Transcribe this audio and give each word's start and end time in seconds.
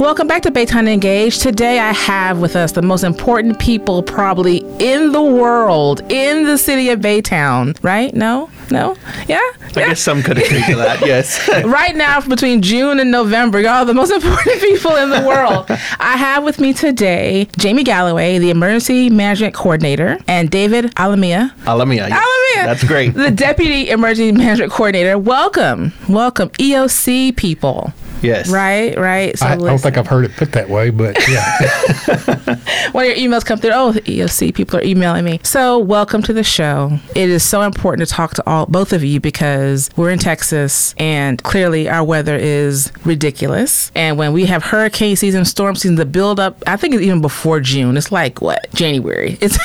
Welcome 0.00 0.28
back 0.28 0.40
to 0.44 0.50
Baytown 0.50 0.88
Engage. 0.88 1.40
Today 1.40 1.78
I 1.78 1.92
have 1.92 2.40
with 2.40 2.56
us 2.56 2.72
the 2.72 2.80
most 2.80 3.04
important 3.04 3.58
people 3.58 4.02
probably 4.02 4.64
in 4.78 5.12
the 5.12 5.22
world, 5.22 6.00
in 6.10 6.44
the 6.44 6.56
city 6.56 6.88
of 6.88 7.00
Baytown. 7.00 7.76
Right? 7.82 8.14
No? 8.14 8.48
No? 8.70 8.96
Yeah? 9.28 9.42
I 9.60 9.72
guess 9.72 10.00
some 10.00 10.22
could 10.22 10.38
agree 10.38 10.62
to 10.62 10.76
that, 10.76 11.02
yes. 11.02 11.46
right 11.66 11.94
now, 11.94 12.18
between 12.22 12.62
June 12.62 12.98
and 12.98 13.10
November, 13.10 13.60
y'all 13.60 13.82
are 13.82 13.84
the 13.84 13.92
most 13.92 14.10
important 14.24 14.58
people 14.62 14.96
in 14.96 15.10
the 15.10 15.20
world. 15.20 15.66
I 15.68 16.16
have 16.16 16.44
with 16.44 16.60
me 16.60 16.72
today 16.72 17.46
Jamie 17.58 17.84
Galloway, 17.84 18.38
the 18.38 18.48
Emergency 18.48 19.10
Management 19.10 19.52
Coordinator, 19.52 20.18
and 20.26 20.50
David 20.50 20.94
Alamia. 20.94 21.52
Alamia. 21.64 22.08
yes. 22.08 22.26
Alamia. 22.26 22.64
That's 22.64 22.84
great. 22.84 23.12
The 23.12 23.30
Deputy 23.30 23.90
Emergency 23.90 24.32
Management 24.32 24.72
Coordinator. 24.72 25.18
Welcome. 25.18 25.92
Welcome. 26.08 26.48
EOC 26.50 27.36
people. 27.36 27.92
Yes. 28.22 28.48
Right, 28.50 28.96
right. 28.98 29.38
So 29.38 29.46
I, 29.46 29.52
I 29.52 29.56
don't 29.56 29.78
think 29.78 29.96
I've 29.96 30.06
heard 30.06 30.24
it 30.24 30.36
put 30.36 30.52
that 30.52 30.68
way, 30.68 30.90
but 30.90 31.16
yeah. 31.28 32.56
One 32.92 33.04
of 33.08 33.16
your 33.16 33.30
emails 33.30 33.44
come 33.44 33.58
through. 33.58 33.70
Oh, 33.72 33.92
the 33.92 34.00
EOC 34.02 34.54
people 34.54 34.78
are 34.78 34.82
emailing 34.82 35.24
me. 35.24 35.40
So, 35.42 35.78
welcome 35.78 36.22
to 36.22 36.32
the 36.32 36.42
show. 36.42 36.98
It 37.14 37.30
is 37.30 37.42
so 37.42 37.62
important 37.62 38.08
to 38.08 38.14
talk 38.14 38.34
to 38.34 38.42
all 38.48 38.66
both 38.66 38.92
of 38.92 39.04
you 39.04 39.20
because 39.20 39.90
we're 39.96 40.10
in 40.10 40.18
Texas 40.18 40.94
and 40.98 41.42
clearly 41.42 41.88
our 41.88 42.02
weather 42.04 42.36
is 42.36 42.92
ridiculous. 43.04 43.92
And 43.94 44.18
when 44.18 44.32
we 44.32 44.46
have 44.46 44.64
hurricane 44.64 45.16
season, 45.16 45.44
storm 45.44 45.76
season, 45.76 45.96
the 45.96 46.06
build 46.06 46.40
up, 46.40 46.62
I 46.66 46.76
think 46.76 46.94
it's 46.94 47.02
even 47.02 47.20
before 47.20 47.60
June. 47.60 47.96
It's 47.96 48.10
like 48.12 48.40
what 48.40 48.66
January. 48.74 49.38
It's 49.50 49.58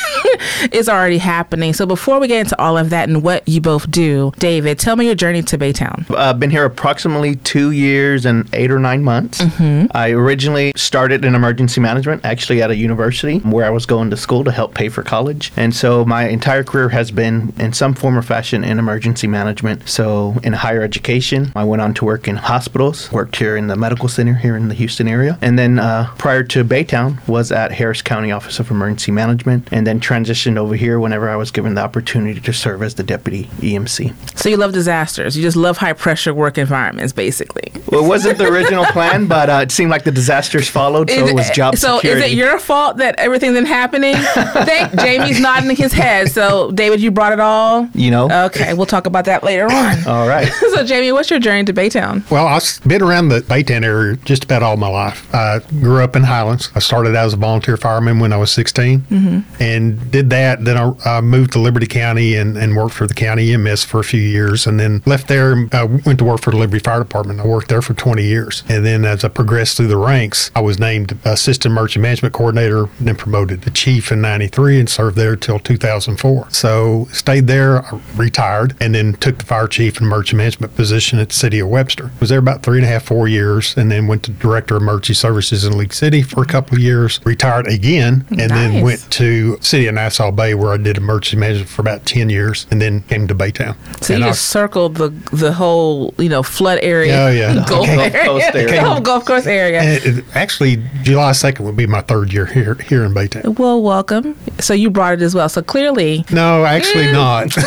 it's 0.71 0.89
already 0.89 1.17
happening. 1.17 1.73
So, 1.73 1.85
before 1.85 2.19
we 2.19 2.27
get 2.27 2.41
into 2.41 2.61
all 2.61 2.77
of 2.77 2.89
that 2.91 3.09
and 3.09 3.23
what 3.23 3.47
you 3.47 3.61
both 3.61 3.89
do, 3.89 4.31
David, 4.37 4.79
tell 4.79 4.95
me 4.95 5.05
your 5.05 5.15
journey 5.15 5.41
to 5.43 5.57
Baytown. 5.57 6.09
I've 6.15 6.39
been 6.39 6.49
here 6.49 6.65
approximately 6.65 7.35
two 7.37 7.71
years 7.71 8.25
and 8.25 8.44
eight 8.53 8.71
or 8.71 8.79
nine 8.79 9.03
months. 9.03 9.41
I 9.59 10.11
originally 10.11 10.71
started 10.75 11.25
in 11.25 11.35
emergency 11.35 11.81
management, 11.81 12.23
actually 12.25 12.61
at 12.61 12.71
a 12.71 12.75
university 12.75 13.39
where 13.39 13.65
I 13.65 13.69
was 13.69 13.85
going 13.85 14.09
to 14.09 14.17
school 14.17 14.43
to 14.43 14.51
help 14.51 14.73
pay 14.73 14.89
for 14.89 15.03
college. 15.03 15.51
And 15.57 15.75
so 15.75 16.05
my 16.05 16.27
entire 16.27 16.63
career 16.63 16.89
has 16.89 17.11
been 17.11 17.53
in 17.59 17.73
some 17.73 17.93
form 17.93 18.17
or 18.17 18.21
fashion 18.21 18.63
in 18.63 18.79
emergency 18.79 19.27
management. 19.27 19.87
So 19.89 20.35
in 20.43 20.53
higher 20.53 20.81
education, 20.81 21.51
I 21.55 21.63
went 21.63 21.81
on 21.81 21.93
to 21.95 22.05
work 22.05 22.27
in 22.27 22.35
hospitals, 22.35 23.11
worked 23.11 23.35
here 23.35 23.55
in 23.57 23.67
the 23.67 23.75
medical 23.75 24.07
center 24.07 24.33
here 24.33 24.55
in 24.55 24.67
the 24.67 24.75
Houston 24.75 25.07
area. 25.07 25.37
And 25.41 25.57
then 25.57 25.79
uh, 25.79 26.09
prior 26.17 26.43
to 26.43 26.63
Baytown 26.63 27.25
was 27.27 27.51
at 27.51 27.71
Harris 27.71 28.01
County 28.01 28.31
Office 28.31 28.59
of 28.59 28.71
Emergency 28.71 29.11
Management 29.11 29.69
and 29.71 29.85
then 29.85 29.99
transitioned 29.99 30.57
over 30.57 30.75
here 30.75 30.99
whenever 30.99 31.29
I 31.29 31.35
was 31.35 31.51
given 31.51 31.75
the 31.75 31.81
opportunity 31.81 32.39
to 32.39 32.53
serve 32.53 32.81
as 32.83 32.95
the 32.95 33.03
deputy 33.03 33.45
EMC. 33.59 34.13
So, 34.37 34.49
you 34.49 34.57
love 34.57 34.73
disasters. 34.73 35.35
You 35.35 35.43
just 35.43 35.57
love 35.57 35.77
high 35.77 35.93
pressure 35.93 36.33
work 36.33 36.57
environments, 36.57 37.13
basically. 37.13 37.71
Well, 37.87 38.03
it 38.03 38.07
wasn't 38.07 38.34
the 38.37 38.47
original 38.47 38.85
plan, 38.85 39.27
but 39.27 39.49
uh, 39.49 39.53
it 39.63 39.71
seemed 39.71 39.91
like 39.91 40.03
the 40.03 40.11
disasters 40.11 40.67
followed, 40.67 41.09
so 41.09 41.15
Is 41.23 41.29
it 41.29 41.35
was 41.35 41.49
job 41.51 41.75
so 41.75 41.97
security. 41.97 42.25
is 42.25 42.31
it 42.31 42.35
your 42.35 42.59
fault 42.59 42.97
that 42.97 43.15
everything's 43.19 43.53
been 43.55 43.65
happening? 43.65 44.15
Thank 44.17 44.99
Jamie's 44.99 45.39
nodding 45.39 45.75
his 45.75 45.91
head. 45.93 46.29
So 46.31 46.71
David, 46.71 47.01
you 47.01 47.11
brought 47.11 47.33
it 47.33 47.39
all. 47.39 47.87
You 47.93 48.11
know? 48.11 48.45
Okay, 48.47 48.73
we'll 48.73 48.85
talk 48.85 49.05
about 49.07 49.25
that 49.25 49.43
later 49.43 49.65
on. 49.65 50.07
All 50.07 50.27
right. 50.27 50.47
so 50.73 50.83
Jamie, 50.85 51.11
what's 51.11 51.29
your 51.29 51.39
journey 51.39 51.63
to 51.65 51.73
Baytown? 51.73 52.29
well, 52.29 52.47
I've 52.47 52.79
been 52.87 53.01
around 53.01 53.29
the 53.29 53.41
Baytown 53.41 53.83
area 53.83 54.15
just 54.17 54.43
about 54.43 54.63
all 54.63 54.77
my 54.77 54.87
life. 54.87 55.33
I 55.33 55.59
grew 55.79 56.03
up 56.03 56.15
in 56.15 56.23
Highlands. 56.23 56.71
I 56.75 56.79
started 56.79 57.15
out 57.15 57.25
as 57.25 57.33
a 57.33 57.37
volunteer 57.37 57.77
fireman 57.77 58.19
when 58.19 58.33
I 58.33 58.37
was 58.37 58.51
16 58.51 59.45
and 59.59 60.11
did 60.11 60.29
that. 60.29 60.63
Then 60.63 60.77
I, 60.77 60.93
I 61.05 61.21
moved 61.21 61.53
to 61.53 61.59
Liberty 61.59 61.87
County 61.87 62.35
and, 62.35 62.57
and 62.57 62.75
worked 62.75 62.93
for 62.95 63.07
the 63.07 63.13
county 63.13 63.53
EMS 63.53 63.83
for 63.83 63.99
a 63.99 64.03
few 64.03 64.19
years 64.21 64.65
and 64.67 64.79
then 64.79 65.01
left 65.05 65.27
there 65.27 65.53
and 65.53 65.73
uh, 65.73 65.87
went 66.05 66.19
to 66.19 66.25
work 66.25 66.41
for 66.41 66.51
the 66.51 66.57
Liberty 66.57 66.83
Fire 66.83 66.99
Department. 66.99 67.39
I 67.39 67.45
worked 67.47 67.69
there 67.69 67.81
for 67.81 67.93
20 67.93 68.23
years. 68.25 68.63
And 68.67 68.85
then 68.85 69.05
as 69.05 69.23
I 69.23 69.29
progressed 69.29 69.77
through 69.77 69.87
the 69.87 69.97
ranks, 69.97 70.51
I 70.55 70.61
was 70.61 70.79
named 70.79 71.17
Assistant 71.25 71.73
Merchant 71.73 72.01
Management 72.03 72.33
Coordinator, 72.33 72.87
then 72.99 73.15
promoted 73.15 73.61
to 73.63 73.71
Chief 73.71 74.11
in 74.11 74.21
93 74.21 74.79
and 74.79 74.89
served 74.89 75.15
there 75.17 75.35
till 75.35 75.59
2004. 75.59 76.47
So 76.51 77.07
stayed 77.11 77.47
there, 77.47 77.83
retired, 78.15 78.75
and 78.79 78.95
then 78.95 79.13
took 79.13 79.37
the 79.37 79.45
Fire 79.45 79.67
Chief 79.67 79.99
and 79.99 80.07
Merchant 80.07 80.37
Management 80.37 80.75
position 80.75 81.19
at 81.19 81.29
the 81.29 81.35
City 81.35 81.59
of 81.59 81.67
Webster. 81.69 82.11
Was 82.19 82.29
there 82.29 82.39
about 82.39 82.63
three 82.63 82.77
and 82.77 82.85
a 82.85 82.89
half, 82.89 83.03
four 83.03 83.27
years, 83.27 83.75
and 83.77 83.91
then 83.91 84.07
went 84.07 84.23
to 84.23 84.31
Director 84.31 84.75
of 84.77 84.81
Emergency 84.81 85.13
Services 85.13 85.63
in 85.65 85.77
League 85.77 85.93
City 85.93 86.21
for 86.21 86.41
a 86.43 86.45
couple 86.47 86.75
of 86.75 86.81
years, 86.81 87.19
retired 87.25 87.67
again, 87.67 88.25
and 88.29 88.37
Nice. 88.37 88.49
then 88.49 88.81
went 88.81 89.11
to 89.11 89.57
City 89.61 89.87
of 89.87 89.95
Nassau 89.95 90.31
Bay 90.31 90.53
where 90.53 90.73
I 90.73 90.77
did 90.77 90.97
emergency 90.97 91.37
management 91.37 91.69
for 91.69 91.81
about 91.81 92.05
10 92.05 92.29
years, 92.29 92.65
and 92.71 92.81
then 92.81 93.01
came 93.03 93.27
to 93.27 93.35
Baytown. 93.35 93.75
So 94.01 94.13
And 94.13 94.21
you 94.21 94.27
I- 94.27 94.31
just 94.31 94.47
circled 94.47 94.95
the 94.95 95.09
the 95.31 95.53
whole 95.53 96.13
you 96.17 96.29
know 96.29 96.43
flood 96.43 96.79
area. 96.81 97.15
Oh, 97.17 97.29
yeah. 97.29 97.65
Gulf, 97.67 97.87
area. 97.87 98.09
Coast 98.23 98.55
area. 98.55 98.67
The 98.81 98.81
whole 98.89 99.01
Gulf 99.01 99.25
Coast 99.25 99.47
area. 99.47 99.81
and 99.81 100.17
it- 100.19 100.25
actually, 100.35 100.81
July 101.03 101.31
2nd 101.31 101.59
would 101.61 101.75
be 101.75 101.87
my 101.87 102.01
third 102.01 102.31
year 102.33 102.45
here 102.45 102.75
here 102.75 103.03
in 103.03 103.13
Baytown. 103.13 103.57
well, 103.59 103.81
welcome. 103.81 104.35
So 104.59 104.73
you 104.73 104.89
brought 104.89 105.13
it 105.15 105.21
as 105.21 105.35
well. 105.35 105.49
So 105.49 105.61
clearly, 105.61 106.25
No, 106.31 106.65
actually 106.65 107.07
hmm. 107.07 107.13
not. 107.13 107.55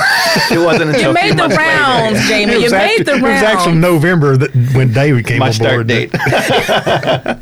It 0.51 0.59
wasn't 0.59 0.91
until 0.91 1.09
you 1.09 1.13
made 1.15 1.33
the 1.33 1.37
months 1.37 1.57
later. 1.57 1.69
rounds, 1.71 2.29
Jamie. 2.29 2.53
It 2.53 2.57
You 2.59 2.63
was 2.65 2.73
made 2.73 2.85
actually- 3.01 3.05
the 3.05 3.13
rounds. 3.13 3.25
It 3.25 3.33
was 3.33 3.43
actually. 3.43 3.75
November 3.79 4.37
that 4.37 4.55
when 4.75 4.93
David 4.93 5.27
came 5.27 5.39
My 5.41 5.49
on 5.49 5.53
start 5.53 5.87
board. 5.87 5.87
date. 5.89 6.15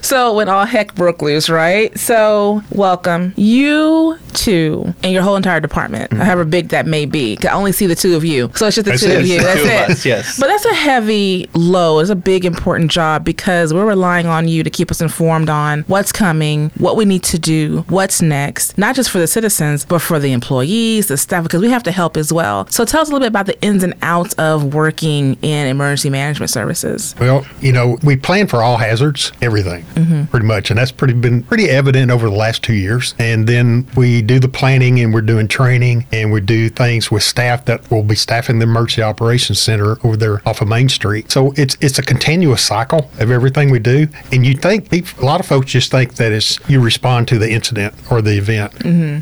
So 0.00 0.34
when 0.34 0.48
all 0.48 0.64
heck 0.64 0.94
broke 0.94 1.20
loose, 1.20 1.50
right? 1.50 1.96
So 1.98 2.62
welcome 2.70 3.34
you 3.36 4.16
two 4.32 4.94
and 5.02 5.12
your 5.12 5.22
whole 5.22 5.36
entire 5.36 5.60
department, 5.60 6.10
mm-hmm. 6.10 6.22
however 6.22 6.44
big 6.46 6.68
that 6.68 6.86
may 6.86 7.04
be. 7.04 7.36
I 7.46 7.52
only 7.52 7.72
see 7.72 7.86
the 7.86 7.94
two 7.94 8.16
of 8.16 8.24
you, 8.24 8.50
so 8.54 8.66
it's 8.68 8.76
just 8.76 8.86
the 8.86 8.92
That's 8.92 9.02
two 9.02 9.10
it. 9.10 9.20
of 9.20 9.26
you. 9.26 9.40
That's 9.42 9.60
two 9.60 9.66
of 9.66 9.72
it. 9.72 9.90
us, 9.90 10.06
yes. 10.06 10.38
But 10.40 10.46
that's 10.46 10.64
a 10.64 10.74
heavy 10.74 11.48
load. 11.54 12.00
It's 12.00 12.10
a 12.10 12.16
big 12.28 12.44
important 12.44 12.90
job 12.90 13.24
because 13.24 13.72
we're 13.72 13.86
relying 13.86 14.26
on 14.26 14.46
you 14.46 14.62
to 14.62 14.68
keep 14.68 14.90
us 14.90 15.00
informed 15.00 15.48
on 15.48 15.80
what's 15.84 16.12
coming, 16.12 16.70
what 16.76 16.94
we 16.94 17.06
need 17.06 17.22
to 17.22 17.38
do, 17.38 17.86
what's 17.88 18.20
next, 18.20 18.76
not 18.76 18.94
just 18.94 19.08
for 19.08 19.18
the 19.18 19.26
citizens, 19.26 19.86
but 19.86 20.00
for 20.00 20.18
the 20.18 20.30
employees, 20.34 21.06
the 21.06 21.16
staff, 21.16 21.42
because 21.42 21.62
we 21.62 21.70
have 21.70 21.82
to 21.82 21.90
help 21.90 22.18
as 22.18 22.30
well. 22.30 22.66
So 22.66 22.84
tell 22.84 23.00
us 23.00 23.08
a 23.08 23.12
little 23.12 23.24
bit 23.24 23.28
about 23.28 23.46
the 23.46 23.58
ins 23.62 23.82
and 23.82 23.94
outs 24.02 24.34
of 24.34 24.74
working 24.74 25.38
in 25.40 25.68
emergency 25.68 26.10
management 26.10 26.50
services. 26.50 27.14
Well, 27.18 27.46
you 27.62 27.72
know, 27.72 27.96
we 28.02 28.14
plan 28.16 28.46
for 28.46 28.62
all 28.62 28.76
hazards, 28.76 29.32
everything, 29.40 29.84
mm-hmm. 29.94 30.24
pretty 30.24 30.44
much, 30.44 30.68
and 30.68 30.78
that's 30.78 30.92
pretty 30.92 31.14
been 31.14 31.42
pretty 31.44 31.70
evident 31.70 32.10
over 32.10 32.28
the 32.28 32.36
last 32.36 32.62
two 32.62 32.74
years. 32.74 33.14
And 33.18 33.46
then 33.46 33.88
we 33.96 34.20
do 34.20 34.38
the 34.38 34.50
planning, 34.50 35.00
and 35.00 35.14
we're 35.14 35.22
doing 35.22 35.48
training, 35.48 36.06
and 36.12 36.30
we 36.30 36.42
do 36.42 36.68
things 36.68 37.10
with 37.10 37.22
staff 37.22 37.64
that 37.64 37.90
will 37.90 38.02
be 38.02 38.16
staffing 38.16 38.58
the 38.58 38.64
emergency 38.64 39.00
operations 39.00 39.58
center 39.58 39.96
over 40.04 40.18
there 40.18 40.46
off 40.46 40.60
of 40.60 40.68
Main 40.68 40.90
Street. 40.90 41.30
So 41.32 41.54
it's 41.56 41.78
it's 41.80 41.98
a 41.98 42.02
continuous 42.08 42.62
cycle 42.62 43.10
of 43.20 43.30
everything 43.30 43.70
we 43.70 43.78
do. 43.78 44.08
And 44.32 44.44
you 44.44 44.54
think 44.54 44.90
a 44.92 45.24
lot 45.24 45.40
of 45.40 45.46
folks 45.46 45.70
just 45.70 45.90
think 45.90 46.14
that 46.14 46.32
it's 46.32 46.58
you 46.68 46.80
respond 46.80 47.28
to 47.28 47.38
the 47.38 47.50
incident 47.50 47.94
or 48.10 48.22
the 48.22 48.38
event. 48.38 48.72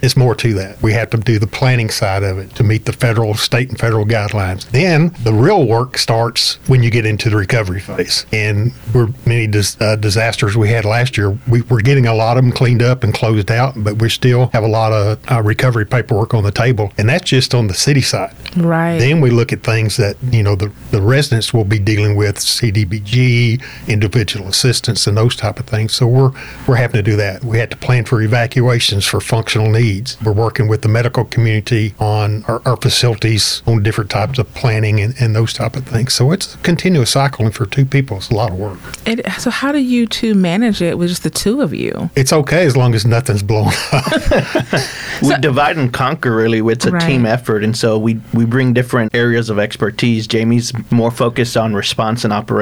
It's 0.04 0.16
more 0.16 0.36
to 0.36 0.54
that. 0.54 0.80
We 0.82 0.92
have 0.92 1.10
to 1.10 1.16
do 1.19 1.41
the 1.41 1.48
planning 1.48 1.91
side 1.91 2.22
of 2.22 2.38
it 2.38 2.54
to 2.54 2.62
meet 2.62 2.84
the 2.84 2.92
federal, 2.92 3.34
state, 3.34 3.69
and 3.70 3.78
federal 3.78 4.04
guidelines. 4.04 4.70
Then 4.70 5.12
the 5.25 5.32
real 5.32 5.66
work 5.66 5.98
starts 5.98 6.60
when 6.69 6.84
you 6.84 6.91
get 6.91 7.04
into 7.04 7.28
the 7.28 7.36
recovery 7.36 7.80
phase. 7.80 8.25
And 8.32 8.72
we're 8.94 9.08
many 9.26 9.48
dis, 9.48 9.76
uh, 9.80 9.96
disasters 9.96 10.56
we 10.56 10.69
had 10.69 10.84
last 10.84 11.19
year. 11.19 11.36
We, 11.48 11.62
we're 11.62 11.80
getting 11.80 12.06
a 12.06 12.14
lot 12.14 12.36
of 12.36 12.44
them 12.44 12.52
cleaned 12.52 12.82
up 12.82 13.02
and 13.02 13.12
closed 13.12 13.50
out, 13.50 13.75
but 13.76 13.96
we 14.00 14.08
still 14.08 14.46
have 14.52 14.62
a 14.62 14.69
lot 14.69 14.92
of 14.92 15.19
uh, 15.28 15.42
recovery 15.42 15.86
paperwork 15.86 16.34
on 16.34 16.44
the 16.44 16.52
table, 16.52 16.92
and 16.98 17.08
that's 17.08 17.28
just 17.28 17.52
on 17.52 17.66
the 17.66 17.75
city 17.75 18.00
side. 18.00 18.34
Right. 18.56 18.98
Then 18.98 19.20
we 19.20 19.30
look 19.30 19.52
at 19.52 19.64
things 19.64 19.96
that 19.96 20.16
you 20.30 20.44
know 20.44 20.54
the, 20.54 20.70
the 20.92 21.02
residents 21.02 21.52
will 21.52 21.64
be 21.64 21.80
dealing 21.80 22.14
with 22.14 22.38
CDBG, 22.84 23.62
individual 23.88 24.48
assistance, 24.48 25.06
and 25.06 25.16
those 25.16 25.37
type 25.37 25.59
of 25.59 25.66
things. 25.66 25.94
So 25.94 26.06
we're 26.06 26.32
we're 26.66 26.76
having 26.76 26.97
to 26.97 27.03
do 27.03 27.16
that. 27.16 27.44
We 27.44 27.59
had 27.59 27.70
to 27.70 27.76
plan 27.76 28.04
for 28.04 28.20
evacuations 28.22 29.04
for 29.04 29.20
functional 29.20 29.70
needs. 29.70 30.20
We're 30.22 30.32
working 30.32 30.69
with 30.69 30.82
the 30.82 30.88
medical 30.88 31.25
community 31.25 31.94
on 31.98 32.44
our, 32.44 32.60
our 32.66 32.76
facilities 32.76 33.62
on 33.66 33.82
different 33.82 34.10
types 34.10 34.38
of 34.38 34.53
planning 34.54 35.00
and, 35.00 35.14
and 35.20 35.34
those 35.34 35.53
type 35.53 35.76
of 35.76 35.87
things. 35.87 36.14
So 36.14 36.32
it's 36.32 36.54
a 36.54 36.59
continuous 36.59 37.10
cycle, 37.10 37.44
and 37.44 37.54
for 37.54 37.66
two 37.66 37.84
people, 37.84 38.19
it's 38.19 38.31
a 38.31 38.34
lot 38.34 38.50
of 38.53 38.59
work. 38.59 38.78
It, 39.06 39.25
so 39.40 39.50
how 39.50 39.73
do 39.73 39.78
you 39.78 40.06
two 40.06 40.34
manage 40.34 40.82
it 40.82 40.99
with 40.99 41.08
just 41.08 41.23
the 41.23 41.31
two 41.31 41.62
of 41.62 41.73
you? 41.75 42.11
It's 42.17 42.32
okay 42.32 42.64
as 42.67 42.76
long 42.76 42.94
as 42.94 43.05
nothing's 43.06 43.43
blown 43.43 43.73
up. 43.93 44.12
we 45.23 45.37
divide 45.38 45.76
and 45.76 45.93
conquer 45.93 46.34
really 46.34 46.58
it's 46.73 46.84
a 46.84 46.90
Right. 46.96 47.02
team 47.06 47.26
effort 47.26 47.62
and 47.64 47.76
so 47.76 47.99
we 47.99 48.20
we 48.32 48.44
bring 48.44 48.73
different 48.73 49.14
areas 49.14 49.50
of 49.50 49.58
expertise 49.58 50.26
jamie's 50.26 50.73
more 50.90 51.11
focused 51.11 51.56
on 51.56 51.75
response 51.75 52.25
and 52.25 52.32
operations 52.32 52.56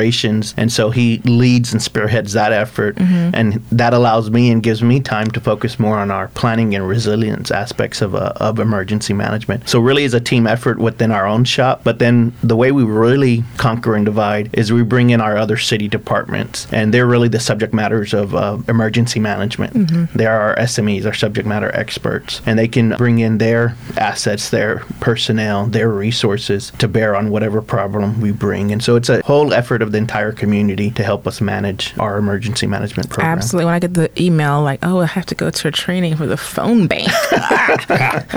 and 0.56 0.72
so 0.72 0.90
he 0.90 1.18
leads 1.24 1.72
and 1.72 1.82
spearheads 1.82 2.32
that 2.32 2.52
effort. 2.52 2.96
And 2.98 3.54
that 3.72 3.94
allows 3.94 4.30
me 4.30 4.50
and 4.50 4.62
gives 4.62 4.82
me 4.82 5.00
time 5.00 5.30
to 5.32 5.40
focus 5.40 5.78
more 5.78 5.98
on 5.98 6.10
our 6.10 6.28
planning 6.28 6.74
and 6.74 6.86
resilience 6.86 7.50
aspects 7.50 8.02
of, 8.02 8.14
uh, 8.14 8.32
of 8.36 8.58
emergency 8.58 9.12
management. 9.12 9.68
So 9.68 9.80
really 9.80 10.04
it's 10.04 10.14
a 10.14 10.20
team 10.20 10.46
effort 10.46 10.78
within 10.78 11.10
our 11.10 11.26
own 11.26 11.44
shop 11.44 11.84
but 11.84 11.98
then 11.98 12.32
the 12.42 12.56
way 12.56 12.72
we 12.72 12.82
really 12.82 13.44
conquer 13.56 13.94
and 13.94 14.04
divide 14.04 14.50
is 14.52 14.72
we 14.72 14.82
bring 14.82 15.10
in 15.10 15.20
our 15.20 15.36
other 15.36 15.56
city 15.56 15.86
departments 15.86 16.66
and 16.72 16.92
they're 16.92 17.06
really 17.06 17.28
the 17.28 17.40
subject 17.40 17.72
matters 17.74 18.14
of 18.14 18.34
uh, 18.34 18.58
emergency 18.68 19.20
management. 19.20 19.72
They 20.14 20.26
are 20.26 20.40
our 20.40 20.56
smes 20.56 21.06
our 21.06 21.14
subject 21.14 21.46
matter 21.46 21.70
experts 21.74 22.40
and 22.46 22.58
they 22.58 22.68
can 22.68 22.96
bring 22.96 23.18
in 23.18 23.38
their 23.38 23.76
assets 23.96 24.50
their 24.50 24.78
personnel 25.00 25.66
their 25.66 25.90
resources 25.90 26.72
to 26.78 26.88
bear 26.88 27.14
on 27.14 27.30
whatever 27.30 27.60
problem 27.62 28.20
we 28.20 28.32
bring. 28.32 28.72
And 28.72 28.82
so 28.82 28.96
it's 28.96 29.08
a 29.08 29.22
whole 29.22 29.52
effort 29.52 29.82
of 29.82 29.92
the 29.94 29.98
entire 29.98 30.32
community 30.32 30.90
to 30.90 31.02
help 31.02 31.26
us 31.26 31.40
manage 31.40 31.94
our 31.98 32.18
emergency 32.18 32.66
management 32.66 33.08
program. 33.10 33.38
Absolutely. 33.38 33.64
When 33.66 33.74
I 33.74 33.78
get 33.78 33.94
the 33.94 34.10
email, 34.22 34.62
like, 34.62 34.80
oh, 34.82 35.00
I 35.00 35.06
have 35.06 35.26
to 35.26 35.34
go 35.34 35.50
to 35.50 35.68
a 35.68 35.70
training 35.70 36.16
for 36.16 36.26
the 36.26 36.36
phone 36.36 36.86
bank. 36.86 37.08